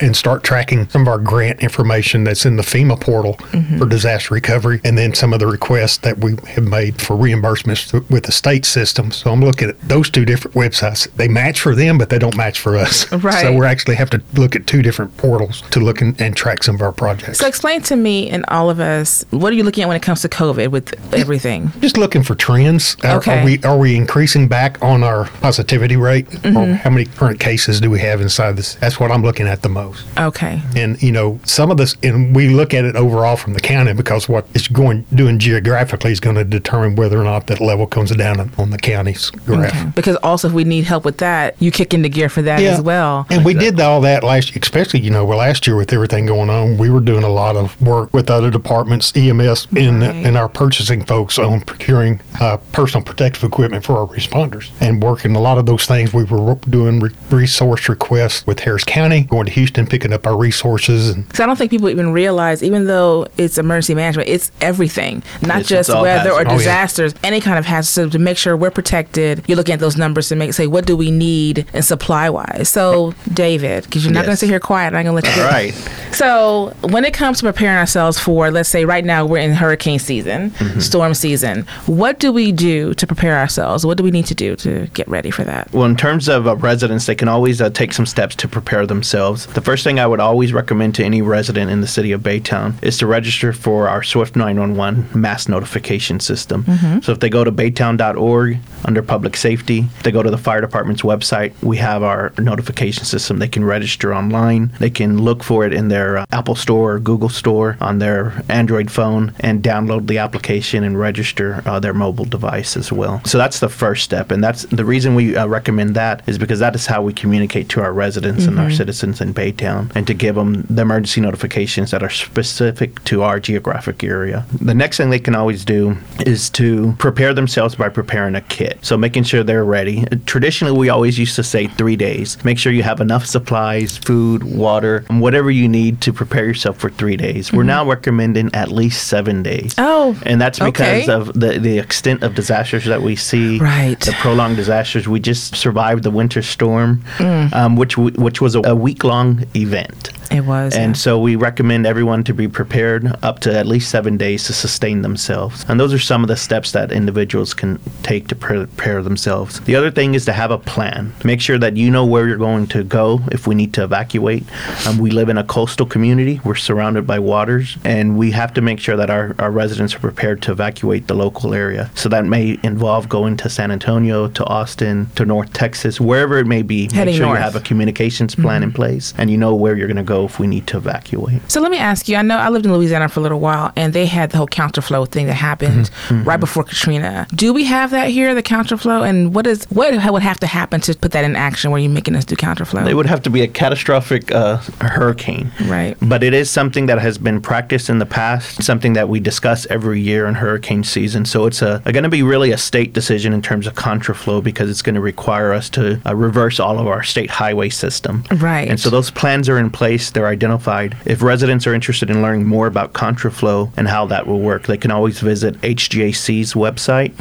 and 0.00 0.16
start 0.16 0.44
tracking 0.44 0.88
some 0.90 1.02
of 1.02 1.08
our 1.08 1.18
grant 1.18 1.60
information 1.60 2.24
that's 2.24 2.46
in 2.46 2.56
the 2.56 2.62
FEMA 2.62 3.00
portal 3.00 3.34
for 3.78 3.86
disaster 3.86 4.34
recovery, 4.34 4.80
and 4.84 4.96
then 4.96 5.14
some 5.14 5.32
of 5.32 5.40
the 5.40 5.46
requests 5.46 5.98
that 5.98 6.18
we 6.18 6.36
have 6.48 6.64
made 6.64 7.00
for 7.00 7.16
reimbursements 7.16 7.92
with 8.10 8.24
the 8.24 8.32
state 8.32 8.64
system. 8.64 9.10
So 9.10 9.32
I'm 9.32 9.40
looking 9.40 9.70
at 9.70 9.80
those 9.82 10.10
two 10.10 10.24
different 10.24 10.56
websites. 10.56 11.10
They 11.16 11.28
match 11.28 11.60
for 11.60 11.74
them, 11.74 11.98
but 11.98 12.10
they 12.10 12.18
don't 12.18 12.36
match 12.36 12.58
for 12.60 12.76
us. 12.76 13.06
Right. 13.18 13.42
So 13.42 13.52
we 13.52 13.66
actually 13.66 13.96
have 13.96 14.10
to 14.10 14.22
look 14.34 14.54
at 14.54 14.66
two 14.68 14.80
different 14.80 15.16
portals 15.16 15.62
to 15.72 15.80
look 15.80 16.00
and, 16.00 16.18
and 16.20 16.36
track 16.36 16.62
some 16.62 16.76
of 16.76 16.82
our 16.82 16.92
projects. 16.92 17.38
So 17.40 17.48
explain 17.48 17.82
to 17.82 17.96
me 17.96 18.30
and 18.30 18.44
all 18.46 18.70
of 18.70 18.78
us, 18.78 19.24
what 19.30 19.52
are 19.52 19.56
you 19.56 19.64
looking 19.64 19.82
at 19.82 19.88
when 19.88 19.96
it 19.96 20.02
comes 20.02 20.22
to 20.22 20.28
COVID 20.28 20.68
with 20.68 20.94
everything? 21.12 21.72
Just 21.80 21.98
looking 21.98 22.22
for 22.22 22.36
trends. 22.36 22.96
Okay. 23.18 23.40
Are 23.40 23.44
we 23.44 23.62
are 23.64 23.78
we 23.78 23.96
increasing 23.96 24.48
back 24.48 24.82
on 24.82 25.02
our 25.02 25.26
positivity 25.40 25.96
rate, 25.96 26.26
Mm-hmm. 26.28 26.56
or 26.56 26.74
how 26.74 26.90
many 26.90 27.04
current 27.04 27.40
cases 27.40 27.80
do 27.80 27.90
we 27.90 28.00
have 28.00 28.20
inside 28.20 28.56
this? 28.56 28.74
That's 28.76 28.98
what 29.00 29.10
I'm 29.10 29.22
looking 29.22 29.46
at 29.46 29.62
the 29.62 29.68
most. 29.68 30.04
Okay. 30.18 30.62
And 30.76 31.00
you 31.02 31.12
know, 31.12 31.38
some 31.44 31.70
of 31.70 31.76
this, 31.76 31.96
and 32.02 32.34
we 32.34 32.48
look 32.48 32.72
at 32.74 32.84
it 32.84 32.96
overall 32.96 33.36
from 33.36 33.54
the 33.54 33.60
county 33.60 33.92
because 33.92 34.28
what 34.28 34.46
it's 34.54 34.68
going 34.68 35.04
doing 35.14 35.38
geographically 35.38 36.12
is 36.12 36.20
going 36.20 36.36
to 36.36 36.44
determine 36.44 36.96
whether 36.96 37.18
or 37.20 37.24
not 37.24 37.46
that 37.48 37.60
level 37.60 37.86
comes 37.86 38.10
down 38.14 38.40
on- 38.58 38.70
the 38.70 38.78
county's 38.78 39.30
graph. 39.30 39.74
Okay. 39.74 39.90
Because 39.94 40.16
also, 40.16 40.48
if 40.48 40.54
we 40.54 40.64
need 40.64 40.84
help 40.84 41.04
with 41.04 41.18
that, 41.18 41.56
you 41.58 41.70
kick 41.70 41.94
into 41.94 42.08
gear 42.08 42.28
for 42.28 42.42
that 42.42 42.60
as 42.62 42.80
well. 42.80 43.26
And 43.30 43.44
we 43.44 43.54
did 43.54 43.80
all 43.80 44.00
that 44.02 44.22
last, 44.22 44.54
especially 44.56 45.00
you 45.00 45.10
know, 45.10 45.24
well, 45.24 45.38
last 45.38 45.66
year 45.66 45.76
with 45.76 45.92
everything 45.92 46.26
going 46.26 46.50
on, 46.50 46.76
we 46.78 46.90
were 46.90 47.00
doing 47.00 47.24
a 47.24 47.28
lot 47.30 47.56
of 47.56 47.80
work 47.80 48.12
with 48.12 48.30
other 48.30 48.50
departments, 48.50 49.12
EMS, 49.16 49.66
and 49.76 50.02
Right. 50.02 50.14
and 50.26 50.36
our 50.36 50.48
purchasing 50.48 51.02
folks 51.04 51.38
on 51.38 51.60
procuring 51.62 52.20
uh, 52.40 52.58
personal 52.72 53.02
protective 53.08 53.42
equipment 53.44 53.84
for 53.84 53.96
our 53.98 54.06
responders, 54.06 54.70
and 54.80 55.02
working 55.02 55.34
a 55.34 55.40
lot 55.40 55.58
of 55.58 55.66
those 55.66 55.86
things. 55.86 56.12
We 56.14 56.24
were 56.24 56.54
doing 56.68 57.00
re- 57.00 57.10
resource 57.30 57.88
requests 57.88 58.46
with 58.46 58.60
Harris 58.60 58.84
County, 58.84 59.22
going 59.22 59.46
to 59.46 59.52
Houston, 59.52 59.86
picking 59.86 60.12
up 60.12 60.26
our 60.26 60.36
resources, 60.36 61.10
and 61.10 61.24
So 61.34 61.42
I 61.44 61.46
don't 61.46 61.56
think 61.56 61.70
people 61.70 61.88
even 61.88 62.12
realize, 62.12 62.62
even 62.62 62.86
though 62.86 63.26
it's 63.36 63.58
emergency 63.58 63.94
management, 63.94 64.28
it's 64.28 64.52
everything, 64.60 65.22
not 65.42 65.60
It's- 65.60 65.66
just 65.68 65.88
it's 65.88 65.96
all 65.96 66.02
weather 66.02 66.30
or 66.30 66.38
hazard. 66.38 66.48
Oh, 66.48 66.52
yeah. 66.52 66.58
disasters, 66.58 67.14
any 67.24 67.40
kind 67.40 67.58
of 67.58 67.66
hazard. 67.66 67.88
So 67.90 68.08
to 68.10 68.18
make 68.18 68.36
sure 68.36 68.56
we're 68.56 68.70
protected, 68.70 69.42
you're 69.46 69.56
looking 69.56 69.72
at 69.74 69.80
those 69.80 69.96
numbers 69.96 70.28
to 70.28 70.36
make 70.36 70.52
say 70.52 70.66
what 70.66 70.86
do 70.86 70.96
we 70.96 71.10
need 71.10 71.66
and 71.72 71.84
supply 71.84 72.28
wise. 72.30 72.68
So 72.68 73.14
David, 73.32 73.84
because 73.84 74.04
you're 74.04 74.12
not 74.14 74.24
going 74.24 74.32
to 74.34 74.36
sit 74.36 74.48
here 74.48 74.60
quiet, 74.60 74.88
I'm 74.94 75.04
going 75.04 75.06
to 75.06 75.12
let 75.12 75.36
you. 75.36 75.42
All 75.42 75.48
right. 75.48 75.72
So 76.12 76.74
when 76.82 77.04
it 77.04 77.14
comes 77.14 77.38
to 77.38 77.44
preparing 77.44 77.76
ourselves 77.78 78.18
for, 78.18 78.50
let's 78.50 78.68
say 78.68 78.84
right 78.84 79.04
now 79.04 79.24
we're 79.26 79.38
in 79.38 79.52
hurricane 79.54 79.98
season, 79.98 80.50
Mm-hmm. 80.58 80.80
storm 80.80 81.14
season, 81.14 81.66
what 81.86 82.18
do 82.18 82.32
we 82.32 82.50
do 82.52 82.87
to 82.94 83.06
prepare 83.06 83.38
ourselves? 83.38 83.84
What 83.84 83.96
do 83.96 84.04
we 84.04 84.10
need 84.10 84.26
to 84.26 84.34
do 84.34 84.56
to 84.56 84.86
get 84.94 85.08
ready 85.08 85.30
for 85.30 85.44
that? 85.44 85.72
Well, 85.72 85.84
in 85.84 85.96
terms 85.96 86.28
of 86.28 86.46
uh, 86.46 86.56
residents, 86.56 87.06
they 87.06 87.14
can 87.14 87.28
always 87.28 87.60
uh, 87.60 87.70
take 87.70 87.92
some 87.92 88.06
steps 88.06 88.34
to 88.36 88.48
prepare 88.48 88.86
themselves. 88.86 89.46
The 89.46 89.60
first 89.60 89.84
thing 89.84 89.98
I 89.98 90.06
would 90.06 90.20
always 90.20 90.52
recommend 90.52 90.94
to 90.96 91.04
any 91.04 91.22
resident 91.22 91.70
in 91.70 91.80
the 91.80 91.86
city 91.86 92.12
of 92.12 92.22
Baytown 92.22 92.82
is 92.82 92.98
to 92.98 93.06
register 93.06 93.52
for 93.52 93.88
our 93.88 94.02
Swift 94.02 94.36
911 94.36 95.08
mass 95.18 95.48
notification 95.48 96.20
system. 96.20 96.64
So 97.02 97.12
if 97.12 97.20
they 97.20 97.28
go 97.28 97.44
to 97.44 97.52
baytown.org 97.52 98.58
under 98.84 99.02
public 99.02 99.36
safety, 99.36 99.86
they 100.02 100.10
go 100.10 100.22
to 100.22 100.30
the 100.30 100.38
fire 100.38 100.60
department's 100.60 101.02
website, 101.02 101.52
we 101.62 101.76
have 101.78 102.02
our 102.02 102.32
notification 102.38 103.04
system. 103.04 103.38
They 103.38 103.48
can 103.48 103.64
register 103.64 104.14
online. 104.14 104.72
They 104.78 104.90
can 104.90 105.22
look 105.22 105.42
for 105.42 105.64
it 105.64 105.72
in 105.72 105.88
their 105.88 106.18
uh, 106.18 106.26
Apple 106.30 106.54
Store 106.54 106.94
or 106.94 106.98
Google 106.98 107.28
Store 107.28 107.76
on 107.80 107.98
their 107.98 108.42
Android 108.48 108.90
phone 108.90 109.34
and 109.40 109.62
download 109.62 110.06
the 110.06 110.18
application 110.18 110.84
and 110.84 110.98
register 110.98 111.62
uh, 111.66 111.78
their 111.80 111.94
mobile 111.94 112.24
device 112.24 112.76
as 112.78 112.92
well. 112.92 113.20
So 113.24 113.38
that's 113.38 113.60
the 113.60 113.68
first 113.68 114.04
step, 114.04 114.30
and 114.30 114.42
that's 114.42 114.62
the 114.64 114.84
reason 114.84 115.14
we 115.14 115.36
uh, 115.36 115.46
recommend 115.46 115.94
that 115.96 116.22
is 116.28 116.38
because 116.38 116.58
that 116.60 116.74
is 116.74 116.86
how 116.86 117.02
we 117.02 117.12
communicate 117.12 117.68
to 117.70 117.82
our 117.82 117.92
residents 117.92 118.46
and 118.46 118.58
our 118.58 118.70
citizens 118.70 119.20
in 119.20 119.34
Baytown, 119.34 119.90
and 119.94 120.06
to 120.06 120.14
give 120.14 120.34
them 120.34 120.62
the 120.70 120.82
emergency 120.82 121.20
notifications 121.20 121.90
that 121.90 122.02
are 122.02 122.10
specific 122.10 123.02
to 123.04 123.22
our 123.22 123.40
geographic 123.40 124.02
area. 124.04 124.46
The 124.60 124.74
next 124.74 124.96
thing 124.96 125.10
they 125.10 125.18
can 125.18 125.34
always 125.34 125.64
do 125.64 125.96
is 126.24 126.50
to 126.50 126.94
prepare 126.98 127.34
themselves 127.34 127.74
by 127.74 127.88
preparing 127.88 128.34
a 128.34 128.40
kit. 128.42 128.78
So 128.82 128.96
making 128.96 129.24
sure 129.24 129.42
they're 129.42 129.64
ready. 129.64 130.04
Traditionally, 130.26 130.76
we 130.76 130.88
always 130.88 131.18
used 131.18 131.36
to 131.36 131.42
say 131.42 131.66
three 131.66 131.96
days. 131.96 132.42
Make 132.44 132.58
sure 132.58 132.72
you 132.72 132.82
have 132.82 133.00
enough 133.00 133.26
supplies, 133.26 133.96
food, 133.96 134.44
water, 134.44 135.04
and 135.08 135.20
whatever 135.20 135.50
you 135.50 135.68
need 135.68 136.00
to 136.02 136.12
prepare 136.12 136.44
yourself 136.44 136.78
for 136.78 136.90
three 136.90 137.16
days. 137.16 137.52
We're 137.52 137.62
now 137.64 137.84
recommending 137.84 138.54
at 138.54 138.70
least 138.70 139.08
seven 139.08 139.42
days. 139.42 139.74
Oh, 139.78 140.18
And 140.24 140.40
that's 140.40 140.58
because 140.58 141.08
okay. 141.08 141.12
of 141.12 141.38
the, 141.38 141.58
the 141.58 141.78
extent 141.78 142.22
of 142.22 142.34
disasters 142.70 142.88
that 142.88 143.02
we 143.02 143.16
see. 143.16 143.58
Right. 143.58 143.98
The 144.00 144.12
prolonged 144.20 144.56
disasters. 144.56 145.08
We 145.08 145.20
just 145.20 145.56
survived 145.56 146.02
the 146.02 146.10
winter 146.10 146.42
storm, 146.42 147.02
Mm. 147.18 147.52
um, 147.54 147.76
which 147.76 147.96
w- 147.96 148.14
which 148.20 148.40
was 148.40 148.54
a, 148.54 148.60
a 148.60 148.74
week 148.74 149.04
long 149.04 149.44
event. 149.54 150.10
It 150.30 150.42
was. 150.42 150.74
And 150.74 150.94
yeah. 150.94 151.00
so 151.00 151.18
we 151.18 151.36
recommend 151.36 151.86
everyone 151.86 152.24
to 152.24 152.34
be 152.34 152.48
prepared 152.48 153.06
up 153.22 153.40
to 153.40 153.56
at 153.56 153.66
least 153.66 153.90
seven 153.90 154.16
days 154.16 154.44
to 154.44 154.52
sustain 154.52 155.02
themselves. 155.02 155.64
And 155.68 155.80
those 155.80 155.92
are 155.92 155.98
some 155.98 156.22
of 156.22 156.28
the 156.28 156.36
steps 156.36 156.72
that 156.72 156.92
individuals 156.92 157.54
can 157.54 157.80
take 158.02 158.28
to 158.28 158.36
prepare 158.36 159.02
themselves. 159.02 159.60
The 159.60 159.76
other 159.76 159.90
thing 159.90 160.14
is 160.14 160.24
to 160.26 160.32
have 160.32 160.50
a 160.50 160.58
plan. 160.58 161.14
Make 161.24 161.40
sure 161.40 161.58
that 161.58 161.76
you 161.76 161.90
know 161.90 162.04
where 162.04 162.28
you're 162.28 162.36
going 162.36 162.66
to 162.68 162.84
go 162.84 163.20
if 163.32 163.46
we 163.46 163.54
need 163.54 163.72
to 163.74 163.84
evacuate. 163.84 164.44
Um, 164.86 164.98
we 164.98 165.10
live 165.10 165.28
in 165.28 165.38
a 165.38 165.44
coastal 165.44 165.86
community, 165.86 166.40
we're 166.44 166.54
surrounded 166.54 167.06
by 167.06 167.18
waters, 167.18 167.76
and 167.84 168.18
we 168.18 168.30
have 168.32 168.52
to 168.54 168.60
make 168.60 168.80
sure 168.80 168.96
that 168.96 169.10
our, 169.10 169.34
our 169.38 169.50
residents 169.50 169.94
are 169.94 170.00
prepared 170.00 170.42
to 170.42 170.52
evacuate 170.52 171.06
the 171.06 171.14
local 171.14 171.54
area. 171.54 171.90
So 171.94 172.08
that 172.10 172.24
may 172.24 172.58
involve 172.62 173.08
going 173.08 173.36
to 173.38 173.48
San 173.48 173.70
Antonio, 173.70 174.28
to 174.28 174.44
Austin, 174.44 175.08
to 175.16 175.24
North 175.24 175.52
Texas, 175.52 176.00
wherever 176.00 176.38
it 176.38 176.46
may 176.46 176.62
be. 176.62 176.84
Heading 176.92 177.06
make 177.06 177.14
sure 177.16 177.26
north. 177.26 177.38
you 177.38 177.42
have 177.42 177.56
a 177.56 177.60
communications 177.60 178.34
plan 178.34 178.62
in 178.62 178.72
place 178.72 179.14
and 179.16 179.30
you 179.30 179.36
know 179.36 179.54
where 179.54 179.76
you're 179.76 179.86
going 179.86 179.96
to 179.96 180.02
go 180.02 180.17
if 180.24 180.38
we 180.38 180.46
need 180.46 180.66
to 180.68 180.76
evacuate. 180.76 181.50
So 181.50 181.60
let 181.60 181.70
me 181.70 181.78
ask 181.78 182.08
you. 182.08 182.16
I 182.16 182.22
know 182.22 182.36
I 182.36 182.48
lived 182.48 182.66
in 182.66 182.72
Louisiana 182.72 183.08
for 183.08 183.20
a 183.20 183.22
little 183.22 183.40
while, 183.40 183.72
and 183.76 183.92
they 183.92 184.06
had 184.06 184.30
the 184.30 184.38
whole 184.38 184.46
counterflow 184.46 185.08
thing 185.08 185.26
that 185.26 185.34
happened 185.34 185.90
right 186.10 186.40
before 186.40 186.64
Katrina. 186.64 187.26
Do 187.34 187.52
we 187.52 187.64
have 187.64 187.90
that 187.90 188.08
here, 188.10 188.34
the 188.34 188.42
counterflow? 188.42 189.08
And 189.08 189.34
what 189.34 189.46
is 189.46 189.64
what 189.66 189.92
would 189.92 190.22
have 190.22 190.40
to 190.40 190.46
happen 190.46 190.80
to 190.82 190.94
put 190.94 191.12
that 191.12 191.24
in 191.24 191.36
action? 191.36 191.70
Where 191.70 191.80
you're 191.80 191.90
making 191.90 192.16
us 192.16 192.24
do 192.24 192.36
counterflow? 192.36 192.88
It 192.88 192.94
would 192.94 193.06
have 193.06 193.22
to 193.22 193.30
be 193.30 193.42
a 193.42 193.48
catastrophic 193.48 194.32
uh, 194.32 194.58
hurricane. 194.80 195.50
Right. 195.64 195.96
But 196.00 196.22
it 196.22 196.34
is 196.34 196.50
something 196.50 196.86
that 196.86 196.98
has 196.98 197.18
been 197.18 197.40
practiced 197.40 197.90
in 197.90 197.98
the 197.98 198.06
past, 198.06 198.62
something 198.62 198.92
that 198.94 199.08
we 199.08 199.20
discuss 199.20 199.66
every 199.66 200.00
year 200.00 200.26
in 200.26 200.34
hurricane 200.34 200.84
season. 200.84 201.24
So 201.24 201.46
it's 201.46 201.62
a, 201.62 201.82
going 201.84 202.02
to 202.02 202.08
be 202.08 202.22
really 202.22 202.52
a 202.52 202.58
state 202.58 202.92
decision 202.92 203.32
in 203.32 203.42
terms 203.42 203.66
of 203.66 203.74
contraflow 203.74 204.42
because 204.42 204.70
it's 204.70 204.82
going 204.82 204.94
to 204.94 205.00
require 205.00 205.52
us 205.52 205.68
to 205.70 206.00
uh, 206.06 206.14
reverse 206.14 206.60
all 206.60 206.78
of 206.78 206.86
our 206.86 207.02
state 207.02 207.30
highway 207.30 207.68
system. 207.68 208.24
Right. 208.36 208.68
And 208.68 208.78
so 208.80 208.90
those 208.90 209.10
plans 209.10 209.48
are 209.48 209.58
in 209.58 209.70
place, 209.70 210.07
they're 210.10 210.26
identified. 210.26 210.96
If 211.04 211.22
residents 211.22 211.66
are 211.66 211.74
interested 211.74 212.10
in 212.10 212.22
learning 212.22 212.46
more 212.46 212.66
about 212.66 212.92
contraflow 212.92 213.70
and 213.76 213.88
how 213.88 214.06
that 214.06 214.26
will 214.26 214.40
work, 214.40 214.66
they 214.66 214.76
can 214.76 214.90
always 214.90 215.20
visit 215.20 215.60
HGAC's 215.62 216.54
website. 216.54 217.12